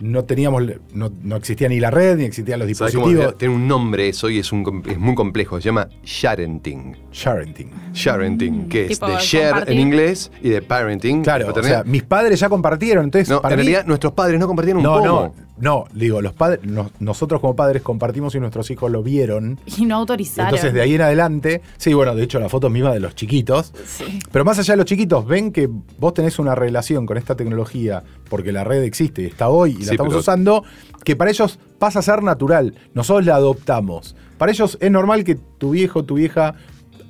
no 0.00 0.24
teníamos, 0.24 0.62
no, 0.94 1.10
no 1.22 1.36
existía 1.36 1.68
ni 1.68 1.78
la 1.78 1.90
red, 1.90 2.16
ni 2.16 2.24
existían 2.24 2.58
los 2.58 2.66
¿Sabes 2.78 2.94
cómo 2.94 3.06
dispositivos. 3.08 3.36
tiene 3.38 3.54
un 3.54 3.68
nombre 3.68 4.08
eso 4.08 4.30
y 4.30 4.38
es, 4.38 4.50
un, 4.50 4.82
es 4.88 4.98
muy 4.98 5.14
complejo? 5.14 5.58
Se 5.60 5.66
llama 5.66 5.88
sharenting. 6.04 6.96
Sharenting. 7.12 7.70
Sharenting, 7.92 8.68
que 8.68 8.86
es 8.86 8.98
de 9.00 9.06
share 9.18 9.50
compartir. 9.50 9.74
en 9.74 9.80
inglés 9.80 10.30
y 10.42 10.48
de 10.48 10.62
parenting. 10.62 11.22
Claro, 11.22 11.52
o 11.54 11.62
sea, 11.62 11.84
mis 11.84 12.02
padres 12.02 12.40
ya 12.40 12.48
compartieron, 12.48 13.04
entonces 13.04 13.28
no, 13.28 13.42
para 13.42 13.54
en 13.54 13.60
mí- 13.60 13.64
realidad 13.66 13.86
nuestros 13.86 14.12
padres 14.14 14.40
no 14.40 14.46
compartían 14.46 14.78
un 14.78 14.82
no, 14.82 14.94
pomo. 14.94 15.04
no, 15.06 15.34
no, 15.60 15.84
digo, 15.92 16.20
los 16.22 16.32
padres, 16.32 16.60
nos- 16.64 16.90
nosotros 17.00 17.40
como 17.40 17.54
padres 17.54 17.82
compartimos 17.82 18.34
y 18.34 18.40
nuestros 18.40 18.70
hijos 18.70 18.90
lo 18.90 19.02
vieron. 19.02 19.58
Y 19.78 19.84
no 19.86 19.96
autorizaron. 19.96 20.48
Entonces 20.48 20.72
de 20.74 20.80
ahí 20.80 20.94
en 20.94 21.02
adelante, 21.02 21.62
sí, 21.76 21.94
bueno, 21.94 22.14
de 22.14 22.22
hecho 22.24 22.40
la 22.40 22.48
foto 22.48 22.66
es 22.68 22.72
misma 22.72 22.92
de 22.92 23.00
los 23.00 23.14
chiquitos, 23.14 23.72
Sí. 23.86 24.18
Pero 24.32 24.44
más 24.44 24.58
allá 24.58 24.72
de 24.74 24.78
los 24.78 24.86
chiquitos, 24.86 25.26
ven 25.26 25.52
que 25.52 25.68
vos 25.98 26.14
tenés 26.14 26.38
una 26.38 26.54
relación 26.54 27.06
con 27.06 27.16
esta 27.18 27.34
tecnología, 27.36 28.02
porque 28.28 28.52
la 28.52 28.64
red 28.64 28.82
existe 28.82 29.22
y 29.22 29.26
está 29.26 29.48
hoy 29.48 29.72
y 29.72 29.78
la 29.80 29.84
Sí, 29.84 29.90
estamos 29.92 30.10
pero- 30.12 30.20
usando, 30.20 30.64
que 31.04 31.16
para 31.16 31.30
ellos 31.30 31.58
pasa 31.78 31.98
a 31.98 32.02
ser 32.02 32.22
natural. 32.22 32.74
Nosotros 32.94 33.26
la 33.26 33.36
adoptamos. 33.36 34.16
Para 34.38 34.52
ellos 34.52 34.78
es 34.80 34.90
normal 34.90 35.24
que 35.24 35.34
tu 35.34 35.70
viejo 35.70 36.00
o 36.00 36.04
tu 36.04 36.14
vieja 36.14 36.54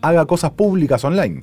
haga 0.03 0.27
cosas 0.27 0.51
públicas 0.53 1.05
online. 1.05 1.43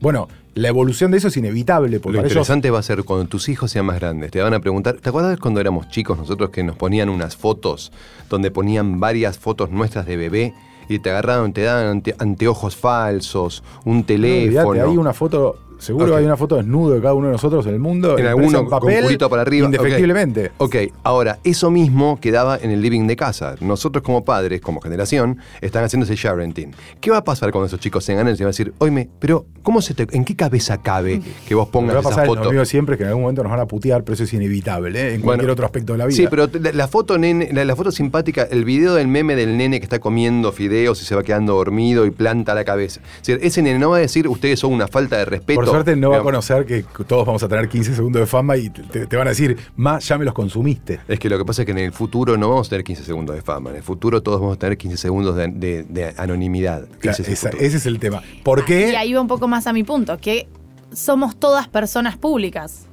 Bueno, 0.00 0.28
la 0.60 0.68
evolución 0.68 1.10
de 1.10 1.18
eso 1.18 1.28
es 1.28 1.36
inevitable, 1.36 2.00
porque 2.00 2.16
Lo 2.16 2.22
ellos. 2.22 2.32
interesante 2.32 2.70
va 2.70 2.78
a 2.78 2.82
ser 2.82 3.04
cuando 3.04 3.26
tus 3.26 3.48
hijos 3.48 3.70
sean 3.70 3.86
más 3.86 4.00
grandes. 4.00 4.30
Te 4.30 4.40
van 4.40 4.54
a 4.54 4.60
preguntar, 4.60 4.96
¿te 4.96 5.08
acuerdas 5.08 5.38
cuando 5.38 5.60
éramos 5.60 5.88
chicos 5.88 6.18
nosotros 6.18 6.50
que 6.50 6.62
nos 6.64 6.76
ponían 6.76 7.08
unas 7.08 7.36
fotos 7.36 7.92
donde 8.28 8.50
ponían 8.50 8.98
varias 9.00 9.38
fotos 9.38 9.70
nuestras 9.70 10.06
de 10.06 10.16
bebé 10.16 10.54
y 10.88 10.98
te 11.00 11.10
agarraban, 11.10 11.52
te 11.52 11.62
daban 11.62 11.86
ante- 11.86 12.14
anteojos 12.18 12.74
falsos, 12.76 13.62
un 13.84 13.98
No, 13.98 14.04
teléfono? 14.04 14.68
olvidate, 14.70 14.90
hay 14.90 14.96
una 14.96 15.12
foto, 15.12 15.56
seguro 15.78 16.16
hay 16.16 16.24
una 16.24 16.36
foto 16.36 16.56
desnudo 16.56 16.94
de 16.94 17.00
cada 17.00 17.14
uno 17.14 17.26
de 17.26 17.32
nosotros 17.32 17.66
en 17.66 17.74
el 17.74 17.80
mundo. 17.80 18.18
en 18.18 18.26
alguno 18.26 18.58
en 18.58 18.64
con 18.64 18.68
papel, 18.68 19.04
culito 19.04 19.28
para 19.28 19.42
arriba. 19.42 19.66
Indefectiblemente. 19.66 20.52
Ok, 20.58 20.76
ahora, 21.02 21.38
eso 21.44 21.70
mismo 21.70 22.18
quedaba 22.20 22.58
en 22.60 22.70
el 22.70 22.80
living 22.80 23.06
de 23.06 23.16
casa. 23.16 23.54
Nosotros 23.60 24.02
como 24.02 24.24
padres, 24.24 24.60
como 24.60 24.80
generación, 24.80 25.38
están 25.60 25.84
haciendo 25.84 26.04
ese 26.04 26.16
sharenting. 26.16 26.72
¿Qué 27.00 27.10
va 27.10 27.18
a 27.18 27.24
pasar 27.24 27.50
cuando 27.50 27.66
esos 27.66 27.80
chicos 27.80 28.04
sean 28.04 28.18
grandes 28.18 28.38
y 28.40 28.42
van 28.42 28.48
a 28.48 28.50
decir, 28.50 28.72
oye, 28.78 29.08
pero 29.18 29.46
¿cómo 29.62 29.82
se 29.82 29.94
te, 29.94 30.06
¿en 30.16 30.24
qué 30.24 30.36
cabeza 30.36 30.78
cabe 30.78 31.20
que 31.46 31.54
vos 31.54 31.66
Lo 31.66 31.66
que 31.66 31.72
pongas 31.72 31.94
va 31.94 31.98
a 31.98 32.00
esa 32.00 32.08
pasar 32.10 32.24
es 32.24 32.28
lo 32.28 32.34
foto? 32.34 32.50
mismo 32.50 32.60
de 32.60 32.66
siempre, 32.66 32.96
que 32.96 33.02
en 33.04 33.08
algún 33.10 33.22
momento 33.22 33.42
nos 33.42 33.50
van 33.50 33.60
a 33.60 33.66
putear, 33.66 34.04
pero 34.04 34.14
eso 34.14 34.24
es 34.24 34.32
inevitable, 34.32 34.98
¿eh? 34.98 35.14
en 35.14 35.20
cualquier 35.20 35.46
Bueno, 35.46 35.52
otro 35.52 35.66
aspecto 35.66 35.92
de 35.92 35.98
la 35.98 36.06
vida. 36.06 36.16
Sí, 36.16 36.26
pero 36.28 36.48
la, 36.60 36.72
la 36.72 36.88
foto 36.88 37.18
nene, 37.18 37.50
la, 37.52 37.64
la 37.64 37.76
foto 37.76 37.90
simpática, 37.90 38.42
el 38.50 38.64
video 38.64 38.94
del 38.94 39.08
meme 39.08 39.36
del 39.36 39.56
nene 39.56 39.80
que 39.80 39.84
está 39.84 39.98
comiendo 39.98 40.52
fideos 40.52 41.00
y 41.02 41.04
se 41.04 41.14
va 41.14 41.22
quedando 41.22 41.54
dormido 41.54 42.06
y 42.06 42.10
planta 42.10 42.54
la 42.54 42.64
cabeza. 42.64 43.00
Es 43.20 43.26
decir, 43.26 43.38
ese 43.42 43.62
nene 43.62 43.78
no 43.78 43.90
va 43.90 43.98
a 43.98 44.00
decir 44.00 44.28
ustedes 44.28 44.58
son 44.60 44.72
una 44.72 44.88
falta 44.88 45.18
de 45.18 45.24
respeto 45.24 45.67
Por 45.70 45.76
suerte 45.84 45.96
no 45.96 46.10
va 46.10 46.18
a 46.18 46.22
conocer 46.22 46.66
que 46.66 46.84
todos 47.06 47.26
vamos 47.26 47.42
a 47.42 47.48
tener 47.48 47.68
15 47.68 47.94
segundos 47.94 48.20
de 48.20 48.26
fama 48.26 48.56
y 48.56 48.70
te, 48.70 49.06
te 49.06 49.16
van 49.16 49.26
a 49.26 49.30
decir, 49.30 49.56
más 49.76 50.06
ya 50.08 50.18
me 50.18 50.24
los 50.24 50.34
consumiste. 50.34 51.00
Es 51.08 51.18
que 51.18 51.28
lo 51.28 51.38
que 51.38 51.44
pasa 51.44 51.62
es 51.62 51.66
que 51.66 51.72
en 51.72 51.78
el 51.78 51.92
futuro 51.92 52.36
no 52.36 52.48
vamos 52.48 52.66
a 52.68 52.70
tener 52.70 52.84
15 52.84 53.04
segundos 53.04 53.34
de 53.36 53.42
fama. 53.42 53.70
En 53.70 53.76
el 53.76 53.82
futuro 53.82 54.22
todos 54.22 54.40
vamos 54.40 54.56
a 54.56 54.58
tener 54.58 54.76
15 54.78 54.96
segundos 54.96 55.36
de, 55.36 55.48
de- 55.48 55.82
de 55.84 56.14
anonimidad. 56.16 56.86
Claro, 56.98 57.12
ese, 57.12 57.22
es 57.22 57.28
el 57.28 57.34
esa- 57.34 57.48
futuro. 57.50 57.66
ese 57.66 57.76
es 57.78 57.86
el 57.86 57.98
tema. 57.98 58.22
¿Por 58.44 58.60
Y 58.60 58.62
qué? 58.64 58.96
ahí 58.96 59.12
va 59.12 59.20
un 59.20 59.28
poco 59.28 59.48
más 59.48 59.66
a 59.66 59.72
mi 59.72 59.84
punto, 59.84 60.18
que 60.18 60.48
somos 60.92 61.36
todas 61.38 61.68
personas 61.68 62.16
públicas. 62.16 62.86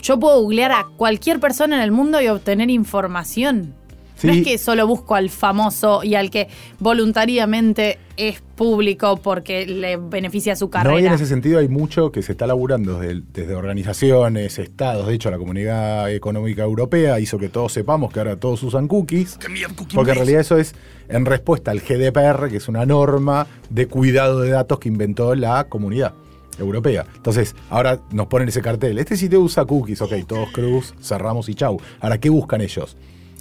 Yo 0.00 0.18
puedo 0.18 0.40
googlear 0.42 0.72
a 0.72 0.86
cualquier 0.96 1.38
persona 1.38 1.76
en 1.76 1.82
el 1.82 1.92
mundo 1.92 2.20
y 2.20 2.26
obtener 2.28 2.70
información. 2.70 3.74
No 4.22 4.32
es 4.32 4.44
que 4.44 4.58
solo 4.58 4.86
busco 4.86 5.14
al 5.14 5.30
famoso 5.30 6.04
y 6.04 6.14
al 6.14 6.30
que 6.30 6.48
voluntariamente 6.78 7.98
es 8.16 8.40
público 8.40 9.16
porque 9.16 9.66
le 9.66 9.96
beneficia 9.96 10.54
su 10.54 10.66
No, 10.66 10.70
y 10.70 10.80
en 10.80 10.84
carrera. 10.84 11.14
ese 11.14 11.26
sentido 11.26 11.58
hay 11.58 11.68
mucho 11.68 12.12
que 12.12 12.22
se 12.22 12.32
está 12.32 12.46
laburando 12.46 13.00
desde, 13.00 13.22
desde 13.32 13.54
organizaciones, 13.54 14.58
estados. 14.58 15.06
De 15.06 15.14
hecho, 15.14 15.30
la 15.30 15.38
Comunidad 15.38 16.12
Económica 16.12 16.62
Europea 16.62 17.18
hizo 17.18 17.38
que 17.38 17.48
todos 17.48 17.72
sepamos 17.72 18.12
que 18.12 18.20
ahora 18.20 18.36
todos 18.36 18.62
usan 18.62 18.86
cookies. 18.86 19.38
Porque 19.94 20.12
en 20.12 20.16
realidad 20.16 20.40
eso 20.40 20.56
es 20.58 20.74
en 21.08 21.26
respuesta 21.26 21.70
al 21.70 21.80
GDPR, 21.80 22.48
que 22.48 22.58
es 22.58 22.68
una 22.68 22.86
norma 22.86 23.46
de 23.70 23.86
cuidado 23.88 24.40
de 24.40 24.50
datos 24.50 24.78
que 24.78 24.88
inventó 24.88 25.34
la 25.34 25.64
comunidad 25.64 26.14
europea. 26.58 27.06
Entonces, 27.16 27.56
ahora 27.70 28.00
nos 28.12 28.26
ponen 28.26 28.48
ese 28.48 28.62
cartel. 28.62 28.98
Este 28.98 29.16
sitio 29.16 29.40
usa 29.40 29.64
cookies, 29.64 30.00
ok, 30.02 30.12
todos 30.26 30.50
cruz, 30.52 30.94
cerramos 31.02 31.48
y 31.48 31.54
chau. 31.54 31.80
Ahora, 32.00 32.18
¿qué 32.18 32.30
buscan 32.30 32.60
ellos? 32.60 32.96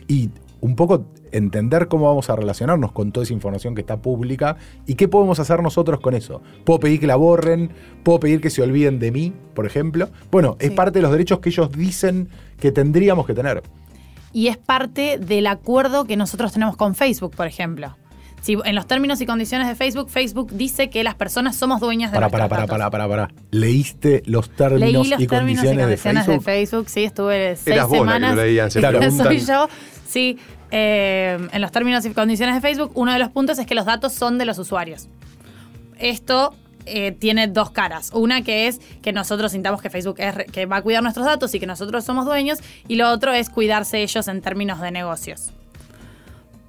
Y 0.08 0.30
un 0.62 0.76
poco 0.76 1.06
entender 1.32 1.88
cómo 1.88 2.06
vamos 2.06 2.30
a 2.30 2.36
relacionarnos 2.36 2.92
con 2.92 3.12
toda 3.12 3.24
esa 3.24 3.34
información 3.34 3.76
que 3.76 3.82
está 3.82 4.02
pública 4.02 4.58
y 4.86 4.96
qué 4.96 5.08
podemos 5.08 5.40
hacer 5.40 5.62
nosotros 5.62 6.00
con 6.00 6.14
eso. 6.14 6.42
Puedo 6.64 6.80
pedir 6.80 7.00
que 7.00 7.08
la 7.08 7.16
borren, 7.16 7.72
puedo 8.04 8.20
pedir 8.20 8.42
que 8.42 8.50
se 8.50 8.62
olviden 8.62 9.00
de 9.00 9.12
mí, 9.12 9.34
por 9.54 9.66
ejemplo. 9.66 10.10
Bueno, 10.32 10.56
es 10.60 10.70
Sí. 10.70 10.76
parte 10.76 11.00
de 11.00 11.04
los 11.04 11.12
derechos 11.12 11.40
que 11.40 11.50
ellos 11.50 11.72
dicen 11.72 12.30
que 12.60 12.72
tendríamos 12.72 13.26
que 13.26 13.34
tener. 13.34 13.64
Y 14.34 14.48
es 14.48 14.58
parte 14.58 15.18
del 15.18 15.48
acuerdo 15.48 16.06
que 16.06 16.16
nosotros 16.16 16.54
tenemos 16.54 16.78
con 16.78 16.96
Facebook, 16.96 17.36
por 17.36 17.48
ejemplo. 17.48 17.98
Si 18.42 18.58
en 18.66 18.76
los 18.76 18.88
términos 18.88 19.22
y 19.22 19.26
condiciones 19.26 19.68
de 19.68 19.76
Facebook, 19.76 20.10
Facebook 20.10 20.52
dice 20.52 20.90
que 20.90 21.04
las 21.04 21.14
personas 21.16 21.56
somos 21.56 21.80
dueñas 21.80 22.12
de 22.12 22.16
Para, 22.16 22.28
nuestros 22.28 22.50
para, 22.50 22.68
para, 22.68 22.80
datos. 22.80 22.92
para, 22.92 23.08
para, 23.08 23.28
para. 23.30 23.42
¿Leíste 23.52 24.24
los 24.26 24.50
términos, 24.50 24.82
Leí 24.82 24.94
los 24.94 25.22
y, 25.22 25.28
términos 25.28 25.64
y 25.64 25.68
condiciones 25.68 25.78
de 25.78 25.84
condiciones 25.84 26.26
Facebook? 26.26 26.44
de 26.46 26.52
Facebook, 26.52 26.90
sí, 26.90 27.04
estuve 27.04 27.56
seis 27.56 27.76
Eras 27.76 27.88
vos 27.88 27.98
la 28.00 28.04
que 28.04 28.10
semanas. 28.20 28.36
lo 28.36 28.42
leían, 28.44 28.72
se 28.72 28.80
Claro. 28.82 29.12
Soy 29.12 29.40
yo, 29.40 29.70
sí. 30.08 30.40
eh, 30.72 31.38
en 31.52 31.62
los 31.62 31.72
términos 31.72 32.04
y 32.06 32.10
condiciones 32.12 32.56
de 32.56 32.62
Facebook, 32.62 32.92
uno 32.96 33.14
de 33.14 33.20
los 33.20 33.30
puntos 33.30 33.60
es 33.60 33.68
que 33.68 33.76
los 33.76 33.86
datos 33.86 34.14
son 34.14 34.38
de 34.40 34.46
los 34.46 34.58
usuarios. 34.58 35.08
Esto 36.00 36.56
eh, 36.88 37.12
tiene 37.12 37.48
dos 37.48 37.70
caras. 37.70 38.10
Una 38.12 38.42
que 38.42 38.68
es 38.68 38.80
que 39.04 39.14
nosotros 39.14 39.52
sintamos 39.52 39.82
que 39.84 39.92
Facebook 39.92 40.16
es 40.18 40.34
que 40.52 40.66
va 40.66 40.78
a 40.78 40.82
cuidar 40.82 41.04
nuestros 41.04 41.28
datos 41.28 41.54
y 41.54 41.60
que 41.60 41.68
nosotros 41.68 42.04
somos 42.04 42.26
dueños. 42.26 42.58
Y 42.88 42.96
lo 42.96 43.10
otro 43.12 43.34
es 43.34 43.50
cuidarse 43.52 44.02
ellos 44.02 44.28
en 44.28 44.42
términos 44.42 44.82
de 44.82 44.90
negocios. 44.90 45.52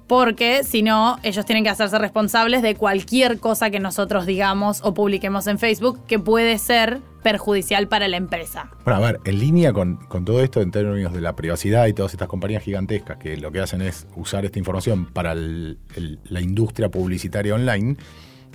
Porque 0.07 0.63
si 0.63 0.83
no, 0.83 1.17
ellos 1.23 1.45
tienen 1.45 1.63
que 1.63 1.69
hacerse 1.69 1.97
responsables 1.97 2.61
de 2.61 2.75
cualquier 2.75 3.39
cosa 3.39 3.69
que 3.69 3.79
nosotros 3.79 4.25
digamos 4.25 4.81
o 4.83 4.93
publiquemos 4.93 5.47
en 5.47 5.57
Facebook 5.59 6.05
que 6.07 6.19
puede 6.19 6.57
ser 6.57 6.99
perjudicial 7.23 7.87
para 7.87 8.09
la 8.09 8.17
empresa. 8.17 8.69
Bueno, 8.83 8.97
a 9.03 9.11
ver, 9.11 9.19
en 9.23 9.39
línea 9.39 9.71
con, 9.71 9.95
con 9.95 10.25
todo 10.25 10.43
esto 10.43 10.61
en 10.61 10.71
términos 10.71 11.13
de 11.13 11.21
la 11.21 11.35
privacidad 11.37 11.87
y 11.87 11.93
todas 11.93 12.11
estas 12.13 12.27
compañías 12.27 12.63
gigantescas 12.63 13.15
que 13.17 13.37
lo 13.37 13.49
que 13.51 13.61
hacen 13.61 13.81
es 13.81 14.05
usar 14.17 14.43
esta 14.43 14.59
información 14.59 15.05
para 15.05 15.31
el- 15.31 15.79
el- 15.95 16.19
la 16.25 16.41
industria 16.41 16.89
publicitaria 16.91 17.55
online, 17.55 17.95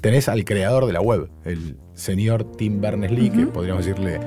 tenés 0.02 0.28
al 0.28 0.45
creador 0.45 0.85
de 0.85 0.93
la 0.93 1.00
web, 1.00 1.31
el 1.47 1.78
señor 1.95 2.45
Tim 2.57 2.81
Berners-Lee, 2.83 3.31
que 3.31 3.47
podríamos 3.47 3.87
decirle 3.87 4.21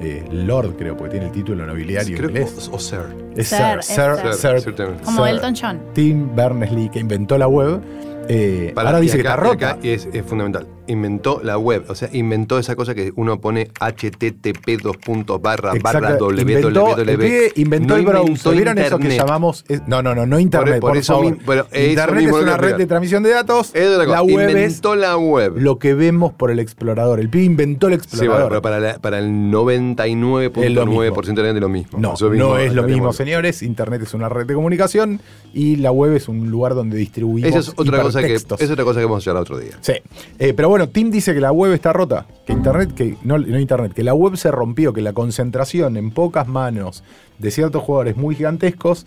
eh, 0.00 0.24
Lord, 0.30 0.76
creo, 0.76 0.96
porque 0.96 1.12
tiene 1.12 1.26
el 1.26 1.32
título 1.32 1.66
nobiliario 1.66 2.16
Creo- 2.16 2.28
inglés. 2.30 2.68
o, 2.70 2.76
o 2.76 2.78
Sir. 2.78 3.00
Es 3.36 3.48
Sir, 3.48 3.82
Sir, 3.82 4.16
Sir, 4.34 4.60
Sir. 4.60 4.74
Sir. 4.74 4.94
Como 5.04 5.24
Sir 5.24 5.34
Elton 5.34 5.54
John. 5.60 5.80
Tim 5.92 6.34
Berners-Lee, 6.34 6.88
que 6.90 6.98
inventó 7.00 7.38
la 7.38 7.48
web, 7.48 7.80
eh, 8.28 8.72
Para- 8.74 8.88
ahora 8.90 9.00
dice 9.00 9.16
que 9.16 9.22
está 9.22 9.36
rota. 9.36 9.70
acá 9.70 9.78
es, 9.82 10.08
es 10.12 10.24
fundamental. 10.24 10.66
Inventó 10.86 11.40
la 11.42 11.56
web, 11.56 11.84
o 11.88 11.94
sea, 11.94 12.10
inventó 12.12 12.58
esa 12.58 12.76
cosa 12.76 12.94
que 12.94 13.10
uno 13.16 13.40
pone 13.40 13.68
http 13.80 14.82
dos 14.82 14.98
puntos 14.98 15.40
barra 15.40 15.72
barra 15.82 15.98
Exacto. 16.00 16.26
www. 16.26 16.40
Inventó, 16.40 16.98
el 17.00 17.52
inventó 17.56 17.94
No 17.94 17.96
el 18.00 18.04
browser. 18.06 18.52
¿Vieron 18.54 18.78
eso 18.78 18.98
que 18.98 19.16
llamamos? 19.16 19.64
es- 19.68 19.80
no, 19.88 20.02
no, 20.02 20.14
no, 20.14 20.26
no 20.26 20.38
internet. 20.38 20.80
por 20.80 20.90
Por, 20.90 20.98
eso 20.98 21.14
favor. 21.14 21.38
internet 21.72 22.26
es 22.28 22.32
una 22.34 22.56
red 22.58 22.76
de 22.76 22.86
transmisión 22.86 23.22
de 23.22 23.30
datos. 23.30 23.70
Es 23.74 23.88
cosa. 23.88 24.06
La 24.06 24.22
web 24.22 24.40
es 24.50 24.54
inventó 24.54 24.94
la 24.94 25.16
web. 25.16 25.54
lo 25.56 25.78
que 25.78 25.94
vemos 25.94 26.34
por 26.34 26.50
el 26.50 26.58
explorador. 26.58 27.18
El 27.20 27.30
pibe 27.30 27.44
inventó 27.44 27.86
el 27.88 27.94
Sí, 27.94 27.98
bueno, 27.98 28.04
explorador. 28.34 28.48
pero 28.50 28.62
para, 28.62 28.80
la- 28.80 28.98
para 28.98 29.18
el 29.20 29.50
99.9% 29.50 31.42
de 31.54 31.60
lo 31.60 31.68
mismo. 31.68 31.98
No, 31.98 32.14
Eso 32.14 32.28
no 32.30 32.58
es 32.58 32.74
lo 32.74 32.82
mismo, 32.82 33.12
señores. 33.12 33.62
Internet 33.62 34.02
es 34.02 34.12
una 34.14 34.28
red 34.28 34.46
de 34.46 34.54
comunicación 34.54 35.20
y 35.52 35.76
la 35.76 35.90
web 35.92 36.14
es 36.14 36.28
un 36.28 36.50
lugar 36.50 36.74
donde 36.74 36.96
distribuimos 36.96 37.48
Esa 37.48 37.58
es 37.60 37.72
otra 37.76 38.02
cosa 38.02 38.13
que 38.20 38.26
hipertextos. 38.26 38.60
es 38.60 38.70
otra 38.70 38.84
cosa 38.84 39.00
que 39.00 39.06
vamos 39.06 39.26
a 39.26 39.30
hablar 39.30 39.42
otro 39.42 39.58
día. 39.58 39.78
Sí, 39.80 39.94
Eh, 40.38 40.52
pero 40.54 40.68
bueno, 40.68 40.88
Tim 40.88 41.10
dice 41.10 41.34
que 41.34 41.40
la 41.40 41.52
web 41.52 41.72
está 41.72 41.92
rota, 41.92 42.26
que 42.46 42.52
internet, 42.52 42.94
que 42.94 43.16
no, 43.22 43.38
no 43.38 43.58
internet, 43.58 43.92
que 43.92 44.04
la 44.04 44.14
web 44.14 44.36
se 44.36 44.50
rompió, 44.50 44.92
que 44.92 45.00
la 45.00 45.12
concentración 45.12 45.96
en 45.96 46.10
pocas 46.10 46.48
manos 46.48 47.04
de 47.38 47.50
ciertos 47.50 47.82
jugadores 47.82 48.16
muy 48.16 48.34
gigantescos 48.34 49.06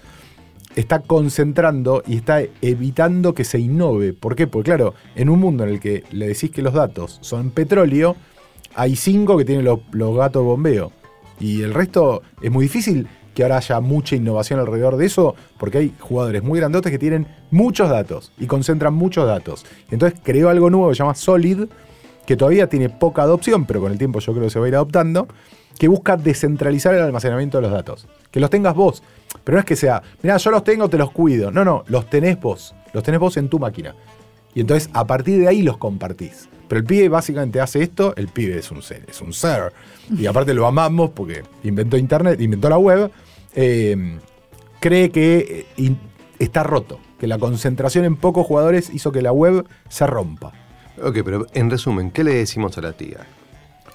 está 0.76 1.00
concentrando 1.00 2.04
y 2.06 2.18
está 2.18 2.42
evitando 2.62 3.34
que 3.34 3.44
se 3.44 3.60
innove. 3.60 4.14
¿Por 4.14 4.36
qué? 4.36 4.46
Porque 4.48 4.72
claro, 4.72 4.94
en 5.16 5.30
un 5.30 5.40
mundo 5.40 5.64
en 5.64 5.72
el 5.72 5.80
que 5.80 6.04
le 6.12 6.28
decís 6.28 6.52
que 6.52 6.62
los 6.62 6.74
datos 6.74 7.18
son 7.22 7.50
petróleo, 7.50 8.16
hay 8.76 8.96
cinco 8.96 9.38
que 9.38 9.46
tienen 9.46 9.66
los, 9.66 9.80
los 9.92 10.16
gatos 10.16 10.44
de 10.44 10.48
bombeo. 10.48 10.92
Y 11.40 11.62
el 11.62 11.74
resto 11.74 12.22
es 12.42 12.52
muy 12.52 12.66
difícil 12.66 13.08
que 13.38 13.44
ahora 13.44 13.58
haya 13.58 13.80
mucha 13.82 14.16
innovación 14.16 14.60
alrededor 14.60 14.98
de 14.98 15.06
eso, 15.06 15.36
porque 15.60 15.78
hay 15.78 15.94
jugadores 16.00 16.42
muy 16.42 16.60
grandotes 16.60 16.92
que 16.92 16.98
tienen 16.98 17.28
muchos 17.52 17.88
datos 17.88 18.32
y 18.40 18.48
concentran 18.48 18.96
muchos 18.96 19.28
datos. 19.28 19.64
Entonces 19.92 20.20
creó 20.24 20.50
algo 20.50 20.72
nuevo 20.72 20.90
que 20.90 20.96
se 20.96 21.04
llama 21.04 21.14
Solid, 21.14 21.66
que 22.26 22.36
todavía 22.36 22.68
tiene 22.68 22.90
poca 22.90 23.22
adopción, 23.22 23.68
pero 23.68 23.80
con 23.80 23.92
el 23.92 24.00
tiempo 24.00 24.18
yo 24.22 24.34
creo 24.34 24.46
que 24.46 24.50
se 24.50 24.58
va 24.58 24.66
a 24.66 24.70
ir 24.70 24.74
adoptando, 24.74 25.28
que 25.78 25.88
busca 25.88 26.18
descentralizar 26.18 26.96
el 26.96 27.04
almacenamiento 27.04 27.60
de 27.60 27.62
los 27.62 27.72
datos. 27.72 28.08
Que 28.32 28.40
los 28.40 28.50
tengas 28.50 28.74
vos. 28.74 29.04
Pero 29.44 29.58
no 29.58 29.60
es 29.60 29.66
que 29.66 29.76
sea, 29.76 30.02
mira, 30.24 30.38
yo 30.38 30.50
los 30.50 30.64
tengo, 30.64 30.90
te 30.90 30.98
los 30.98 31.12
cuido. 31.12 31.52
No, 31.52 31.64
no, 31.64 31.84
los 31.90 32.10
tenés 32.10 32.42
vos. 32.42 32.74
Los 32.92 33.04
tenés 33.04 33.20
vos 33.20 33.38
en 33.38 33.50
tu 33.50 33.60
máquina. 33.60 33.94
Y 34.56 34.62
entonces 34.62 34.90
a 34.94 35.06
partir 35.06 35.42
de 35.42 35.48
ahí 35.48 35.62
los 35.62 35.78
compartís. 35.78 36.50
Pero 36.68 36.80
el 36.80 36.86
pibe 36.86 37.10
básicamente 37.10 37.62
hace 37.62 37.82
esto, 37.84 38.14
el 38.18 38.28
pibe 38.28 38.58
es 38.58 38.70
un 38.72 38.82
ser, 38.82 39.06
es 39.08 39.22
un 39.22 39.34
ser. 39.34 39.72
Y 40.18 40.26
aparte 40.28 40.54
lo 40.54 40.68
amamos 40.68 41.12
porque 41.12 41.44
inventó 41.64 41.98
internet, 41.98 42.40
inventó 42.42 42.70
la 42.70 42.78
web. 42.78 43.12
eh, 43.56 44.18
cree 44.80 45.10
que 45.10 45.38
eh, 45.38 45.66
in- 45.78 46.00
está 46.40 46.64
roto, 46.64 47.00
que 47.20 47.26
la 47.28 47.40
concentración 47.40 48.06
en 48.06 48.16
pocos 48.16 48.46
jugadores 48.46 48.90
hizo 48.94 49.12
que 49.12 49.22
la 49.22 49.32
web 49.32 49.66
se 49.90 50.06
rompa. 50.06 50.54
Ok, 51.02 51.20
pero 51.24 51.48
en 51.54 51.70
resumen, 51.70 52.12
¿qué 52.12 52.24
le 52.24 52.34
decimos 52.36 52.78
a 52.78 52.82
la 52.82 52.94
tía? 52.94 53.26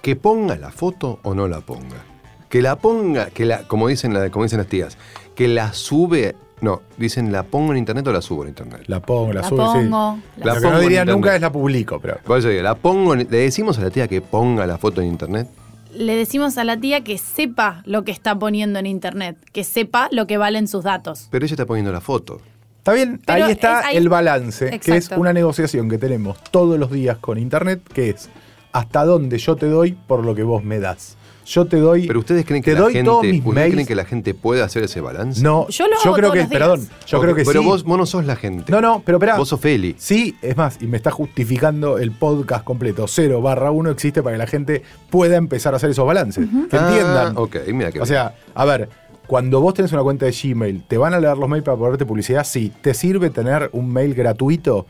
¿Que 0.02 0.16
ponga 0.16 0.56
la 0.56 0.70
foto 0.72 1.20
o 1.22 1.35
no 1.35 1.46
la 1.46 1.61
ponga? 1.61 2.04
Que 2.48 2.62
la 2.62 2.76
ponga, 2.76 3.26
que 3.30 3.44
la, 3.46 3.66
como 3.68 3.88
dicen, 3.88 4.12
la, 4.12 4.30
como 4.30 4.44
dicen 4.44 4.58
las 4.58 4.66
tías, 4.68 4.98
que 5.35 5.46
la 5.48 5.72
sube. 5.72 6.35
No, 6.62 6.81
dicen 6.96 7.31
la 7.33 7.42
pongo 7.42 7.72
en 7.72 7.79
internet 7.79 8.07
o 8.07 8.12
la 8.12 8.22
subo 8.22 8.44
en 8.44 8.48
internet. 8.51 8.85
La 8.87 9.01
pongo, 9.01 9.33
la, 9.33 9.42
La 9.42 9.48
subo, 9.48 9.72
sí. 9.72 9.79
pongo, 9.81 10.18
la 10.38 10.46
Lo 10.46 10.55
que 10.55 10.61
pongo 10.61 10.70
no 10.72 10.77
en 10.81 10.83
diría 10.88 11.05
nunca 11.05 11.35
es 11.35 11.40
la 11.42 11.53
publico, 11.53 11.98
pero. 12.01 12.18
Por 12.25 12.38
eso 12.38 12.48
digo, 12.48 12.62
la 12.62 12.75
pongo, 12.77 13.12
en- 13.14 13.27
le 13.31 13.37
decimos 13.38 13.79
a 13.79 13.83
la 13.83 13.90
tía 13.90 14.09
que 14.09 14.20
ponga 14.22 14.64
la 14.66 14.79
foto 14.79 15.01
en 15.03 15.09
internet. 15.09 15.48
Le 15.94 16.16
decimos 16.16 16.57
a 16.57 16.64
la 16.64 16.79
tía 16.79 17.03
que 17.05 17.18
sepa 17.18 17.83
lo 17.85 18.05
que 18.05 18.12
está 18.12 18.38
poniendo 18.38 18.79
en 18.79 18.87
internet, 18.87 19.37
que 19.53 19.62
sepa 19.64 20.09
lo 20.11 20.27
que 20.27 20.38
valen 20.38 20.66
sus 20.68 20.85
datos. 20.85 21.29
Pero 21.31 21.44
ella 21.44 21.53
está 21.55 21.66
poniendo 21.66 21.92
la 21.92 22.01
foto. 22.01 22.40
Está 22.79 22.92
bien, 22.94 23.20
Pero 23.27 23.44
ahí 23.44 23.53
está 23.53 23.81
es 23.81 23.87
ahí- 23.87 23.96
el 23.96 24.09
balance, 24.09 24.81
que 24.81 24.96
es 24.96 25.11
una 25.11 25.33
negociación 25.33 25.88
que 25.90 25.98
tenemos 25.98 26.42
todos 26.51 26.79
los 26.79 26.90
días 26.90 27.18
con 27.18 27.38
Internet, 27.38 27.81
que 27.92 28.11
es 28.11 28.29
hasta 28.72 29.04
dónde 29.04 29.38
yo 29.38 29.56
te 29.56 29.66
doy 29.66 29.92
por 29.92 30.24
lo 30.24 30.35
que 30.35 30.42
vos 30.42 30.64
me 30.64 30.78
das. 30.80 31.16
Yo 31.44 31.64
te 31.66 31.76
doy. 31.78 32.06
Pero 32.06 32.20
ustedes 32.20 32.44
creen 32.46 32.62
que 32.62 32.70
te 32.70 32.76
la 32.76 32.82
doy 32.82 32.92
gente, 32.92 33.11
todos 33.11 33.22
mis 33.24 33.32
¿ustedes 33.40 33.54
mails. 33.54 33.72
creen 33.74 33.87
que 33.87 33.94
la 33.96 34.04
gente 34.04 34.32
puede 34.32 34.62
hacer 34.62 34.85
ese 34.85 35.00
balance? 35.00 35.42
No, 35.42 35.66
Yo 35.68 35.88
lo 35.88 35.96
hago 35.96 36.12
creo 36.14 36.28
todos 36.28 36.32
que, 36.35 36.38
los 36.38 36.48
días. 36.50 36.61
perdón, 36.61 36.88
yo 37.06 37.20
creo 37.20 37.35
que 37.35 37.44
pero 37.44 37.61
sí. 37.61 37.66
vos, 37.66 37.82
vos 37.82 37.98
no 37.98 38.06
sos 38.06 38.24
la 38.26 38.37
gente. 38.37 38.70
No, 38.70 38.80
no, 38.80 39.02
pero 39.04 39.18
espera. 39.18 39.37
Vos 39.37 39.48
sos 39.48 39.61
Feli. 39.61 39.96
Sí, 39.98 40.37
es 40.40 40.56
más, 40.56 40.78
y 40.80 40.87
me 40.87 40.96
está 40.96 41.11
justificando 41.11 41.98
el 41.98 42.12
podcast 42.12 42.62
completo. 42.64 43.06
0 43.08 43.42
barra 43.42 43.72
1 43.72 43.90
existe 43.90 44.22
para 44.22 44.35
que 44.35 44.38
la 44.38 44.46
gente 44.46 44.82
pueda 45.11 45.37
empezar 45.37 45.74
a 45.74 45.78
hacer 45.78 45.90
esos 45.90 46.06
balances. 46.06 46.46
Que 46.70 46.76
Ah, 46.76 46.87
entiendan. 46.88 47.37
Ok, 47.37 47.56
mira 47.74 47.90
que 47.90 48.00
O 48.00 48.06
sea, 48.06 48.37
a 48.54 48.64
ver, 48.64 48.88
cuando 49.26 49.61
vos 49.61 49.74
tenés 49.74 49.90
una 49.92 50.02
cuenta 50.04 50.26
de 50.26 50.32
Gmail, 50.32 50.85
¿te 50.87 50.96
van 50.96 51.12
a 51.12 51.18
leer 51.18 51.37
los 51.38 51.48
mails 51.48 51.64
para 51.64 51.76
ponerte 51.76 52.06
publicidad? 52.06 52.44
Sí. 52.44 52.72
¿Te 52.82 52.94
sirve 52.94 53.30
tener 53.30 53.68
un 53.72 53.92
mail 53.92 54.14
gratuito, 54.14 54.87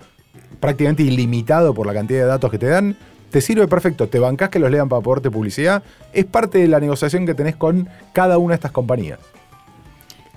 prácticamente 0.61 1.03
ilimitado 1.03 1.73
por 1.73 1.87
la 1.87 1.95
cantidad 1.95 2.21
de 2.21 2.27
datos 2.27 2.51
que 2.51 2.59
te 2.59 2.67
dan? 2.67 2.95
¿Te 3.33 3.41
sirve 3.41 3.67
perfecto? 3.67 4.09
¿Te 4.09 4.19
bancás 4.19 4.51
que 4.51 4.59
los 4.59 4.71
lean 4.71 4.91
para 4.91 5.01
ponerte 5.01 5.31
publicidad? 5.31 5.83
Es 6.13 6.27
parte 6.27 6.59
de 6.59 6.69
la 6.69 6.79
negociación 6.81 7.25
que 7.25 7.33
tenés 7.33 7.57
con 7.57 7.89
cada 8.13 8.37
una 8.37 8.53
de 8.53 8.57
estas 8.57 8.73
compañías. 8.73 9.19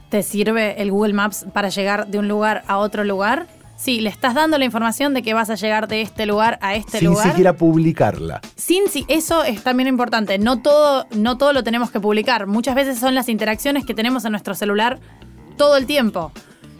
¿Te 0.10 0.24
sirve 0.24 0.82
el 0.82 0.92
Google 0.92 1.12
Maps 1.12 1.46
para 1.52 1.68
llegar 1.68 2.08
de 2.08 2.20
un 2.20 2.30
lugar 2.30 2.64
a 2.68 2.78
otro 2.78 3.04
lugar? 3.04 3.48
Sí, 3.76 4.00
le 4.00 4.10
estás 4.10 4.34
dando 4.34 4.58
la 4.58 4.64
información 4.64 5.14
de 5.14 5.24
que 5.24 5.34
vas 5.34 5.50
a 5.50 5.56
llegar 5.56 5.90
de 5.90 6.02
este 6.02 6.26
lugar 6.26 6.58
a 6.62 6.76
este 6.76 7.00
Sin 7.00 7.10
lugar. 7.10 7.28
siquiera 7.28 7.52
publicarla. 7.52 8.40
Sin 8.56 8.88
si 8.88 9.04
eso 9.10 9.44
es 9.44 9.62
también 9.62 9.90
importante. 9.90 10.38
No 10.40 10.62
todo, 10.62 11.06
no 11.18 11.38
todo 11.38 11.52
lo 11.52 11.64
tenemos 11.64 11.92
que 11.92 12.00
publicar. 12.00 12.48
Muchas 12.48 12.76
veces 12.76 12.98
son 12.98 13.14
las 13.14 13.28
interacciones 13.28 13.86
que 13.86 13.94
tenemos 13.94 14.24
en 14.24 14.32
nuestro 14.32 14.56
celular 14.56 15.00
todo 15.58 15.76
el 15.76 15.86
tiempo. 15.86 16.32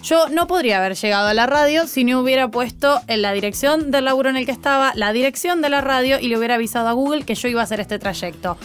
Yo 0.06 0.30
no 0.30 0.46
podría 0.46 0.78
haber 0.78 0.94
llegado 0.94 1.30
a 1.30 1.34
la 1.34 1.48
radio 1.48 1.88
si 1.88 2.04
no 2.04 2.20
hubiera 2.20 2.48
puesto 2.48 3.02
en 3.08 3.24
la 3.24 3.34
dirección 3.34 3.90
del 3.90 4.06
laburo 4.06 4.30
en 4.30 4.38
el 4.38 4.46
que 4.46 4.52
estaba, 4.52 4.92
la 4.94 5.12
dirección 5.12 5.64
de 5.64 5.70
la 5.70 5.82
radio 5.82 6.20
y 6.20 6.28
le 6.28 6.38
hubiera 6.38 6.56
avisado 6.56 6.90
a 6.90 6.92
Google 6.92 7.24
que 7.24 7.34
yo 7.34 7.48
iba 7.48 7.62
a 7.62 7.64
hacer 7.64 7.80
este 7.80 7.98
trayecto. 7.98 8.56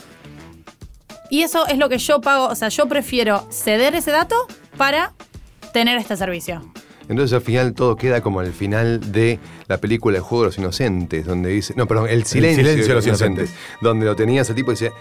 Y 1.30 1.40
eso 1.40 1.66
es 1.66 1.78
lo 1.78 1.88
que 1.88 1.96
yo 1.96 2.20
pago, 2.20 2.48
o 2.48 2.54
sea, 2.54 2.68
yo 2.68 2.88
prefiero 2.88 3.48
ceder 3.50 3.94
ese 3.94 4.10
dato 4.10 4.36
para 4.76 5.14
tener 5.72 5.96
este 5.96 6.14
servicio. 6.14 6.62
Entonces 7.08 7.34
al 7.34 7.40
final 7.40 7.72
todo 7.72 7.96
queda 7.96 8.20
como 8.20 8.42
el 8.42 8.52
final 8.52 9.10
de 9.10 9.38
la 9.66 9.78
película 9.78 10.18
El 10.18 10.22
juego 10.22 10.44
de 10.44 10.48
los 10.48 10.58
inocentes, 10.58 11.24
donde 11.24 11.48
dice, 11.48 11.72
no, 11.74 11.86
perdón, 11.86 12.10
El 12.10 12.26
silencio, 12.26 12.64
silencio 12.64 12.88
de 12.88 12.94
los 12.94 13.06
inocentes, 13.06 13.54
donde 13.80 14.04
lo 14.04 14.14
tenías 14.14 14.50
el 14.50 14.56
tipo 14.56 14.72
y 14.72 14.74
dice, 14.74 14.92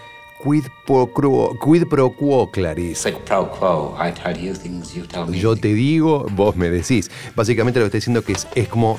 quid 0.42 0.64
pro 0.86 1.06
quo, 1.06 1.56
quid 1.58 1.86
pro 1.86 2.10
quo, 2.10 2.50
Clarice. 2.50 3.12
Quid 3.12 3.22
pro 3.24 3.50
quo. 3.50 3.96
I 3.98 4.12
tell 4.12 4.36
you 4.36 4.54
things, 4.54 4.94
you 4.94 5.06
tell 5.06 5.26
me. 5.26 5.38
Yo 5.38 5.56
te 5.56 5.74
digo, 5.74 6.26
vos 6.30 6.56
me 6.56 6.70
decís. 6.70 7.10
Básicamente 7.34 7.78
lo 7.78 7.84
que 7.84 7.88
está 7.88 7.98
diciendo 7.98 8.22
que 8.22 8.32
es, 8.32 8.46
es 8.54 8.68
como 8.68 8.98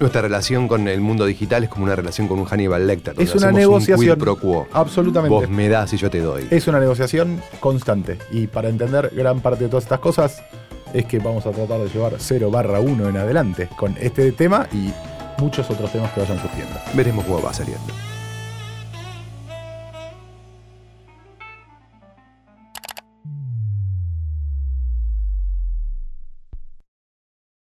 nuestra 0.00 0.22
relación 0.22 0.68
con 0.68 0.86
el 0.88 1.00
mundo 1.00 1.26
digital 1.26 1.64
es 1.64 1.70
como 1.70 1.84
una 1.84 1.96
relación 1.96 2.28
con 2.28 2.38
un 2.38 2.44
Hannibal 2.44 2.86
Lecter. 2.86 3.14
Es 3.18 3.34
una 3.34 3.48
un 3.48 3.54
negociación. 3.54 4.16
quid 4.16 4.22
pro 4.22 4.36
quo. 4.36 4.66
Absolutamente. 4.72 5.34
Vos 5.34 5.48
me 5.48 5.68
das 5.68 5.92
y 5.92 5.96
yo 5.96 6.10
te 6.10 6.20
doy. 6.20 6.46
Es 6.50 6.66
una 6.68 6.80
negociación 6.80 7.42
constante. 7.60 8.18
Y 8.30 8.46
para 8.46 8.68
entender 8.68 9.12
gran 9.14 9.40
parte 9.40 9.64
de 9.64 9.70
todas 9.70 9.84
estas 9.84 10.00
cosas, 10.00 10.42
es 10.92 11.04
que 11.04 11.18
vamos 11.18 11.44
a 11.46 11.50
tratar 11.50 11.80
de 11.80 11.88
llevar 11.88 12.14
0 12.16 12.50
barra 12.50 12.80
1 12.80 13.08
en 13.08 13.16
adelante 13.16 13.68
con 13.76 13.94
este 14.00 14.32
tema 14.32 14.66
y 14.72 14.92
muchos 15.38 15.68
otros 15.70 15.92
temas 15.92 16.12
que 16.12 16.20
vayan 16.20 16.40
surgiendo. 16.40 16.74
Veremos 16.94 17.24
cómo 17.24 17.42
va 17.42 17.52
saliendo. 17.52 17.92